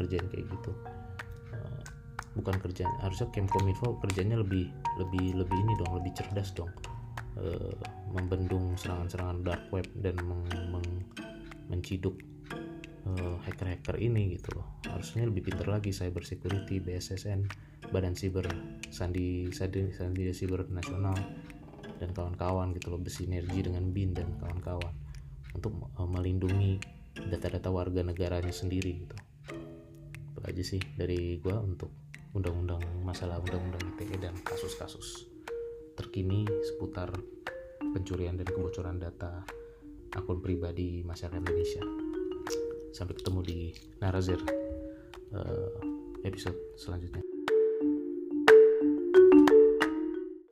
ngerjain 0.00 0.24
kayak 0.32 0.48
gitu. 0.48 0.72
Uh, 1.52 1.84
bukan 2.40 2.56
kerjaan 2.56 2.88
harusnya 3.04 3.28
Kemkominfo 3.36 4.00
kerjanya 4.00 4.40
lebih 4.40 4.72
lebih 4.96 5.36
lebih 5.36 5.58
ini 5.60 5.72
dong 5.76 5.92
lebih 6.00 6.16
cerdas 6.16 6.56
dong. 6.56 6.72
Uh, 7.36 7.76
membendung 8.16 8.80
serangan-serangan 8.80 9.44
dark 9.44 9.68
web 9.68 9.84
dan 10.00 10.16
meng, 10.24 10.48
meng, 10.72 10.88
menciduk 11.68 12.16
hacker-hacker 13.46 14.02
ini 14.02 14.34
gitu 14.34 14.58
loh. 14.58 14.66
Harusnya 14.88 15.28
lebih 15.28 15.46
pintar 15.46 15.70
lagi 15.70 15.94
cyber 15.94 16.26
security 16.26 16.82
BSSN 16.82 17.46
Badan 17.94 18.18
Siber 18.18 18.50
Sandi 18.90 19.46
Sandi 19.54 19.94
Sandi 19.94 20.26
Siber 20.34 20.66
Nasional 20.66 21.14
dan 21.96 22.12
kawan-kawan 22.12 22.76
gitu 22.76 22.92
loh 22.92 23.00
bersinergi 23.00 23.64
dengan 23.64 23.90
BIN 23.90 24.12
dan 24.16 24.28
kawan-kawan 24.40 24.94
untuk 25.56 25.72
uh, 25.96 26.08
melindungi 26.08 26.76
data-data 27.16 27.72
warga 27.72 28.04
negaranya 28.04 28.52
sendiri 28.52 29.04
gitu. 29.08 29.16
Itu 30.36 30.40
aja 30.44 30.62
sih 30.62 30.80
dari 30.96 31.40
gua 31.40 31.60
untuk 31.64 31.88
undang-undang 32.36 32.84
masalah 33.00 33.40
undang-undang 33.40 33.96
ITE 33.96 34.20
dan 34.20 34.36
kasus-kasus 34.44 35.24
terkini 35.96 36.44
seputar 36.60 37.08
pencurian 37.80 38.36
dan 38.36 38.44
kebocoran 38.44 39.00
data 39.00 39.40
akun 40.12 40.44
pribadi 40.44 41.00
masyarakat 41.00 41.40
Indonesia. 41.40 41.84
Sampai 42.92 43.16
ketemu 43.16 43.40
di 43.44 43.58
Narazir 44.00 44.40
uh, 45.32 45.72
episode 46.24 46.56
selanjutnya 46.76 47.35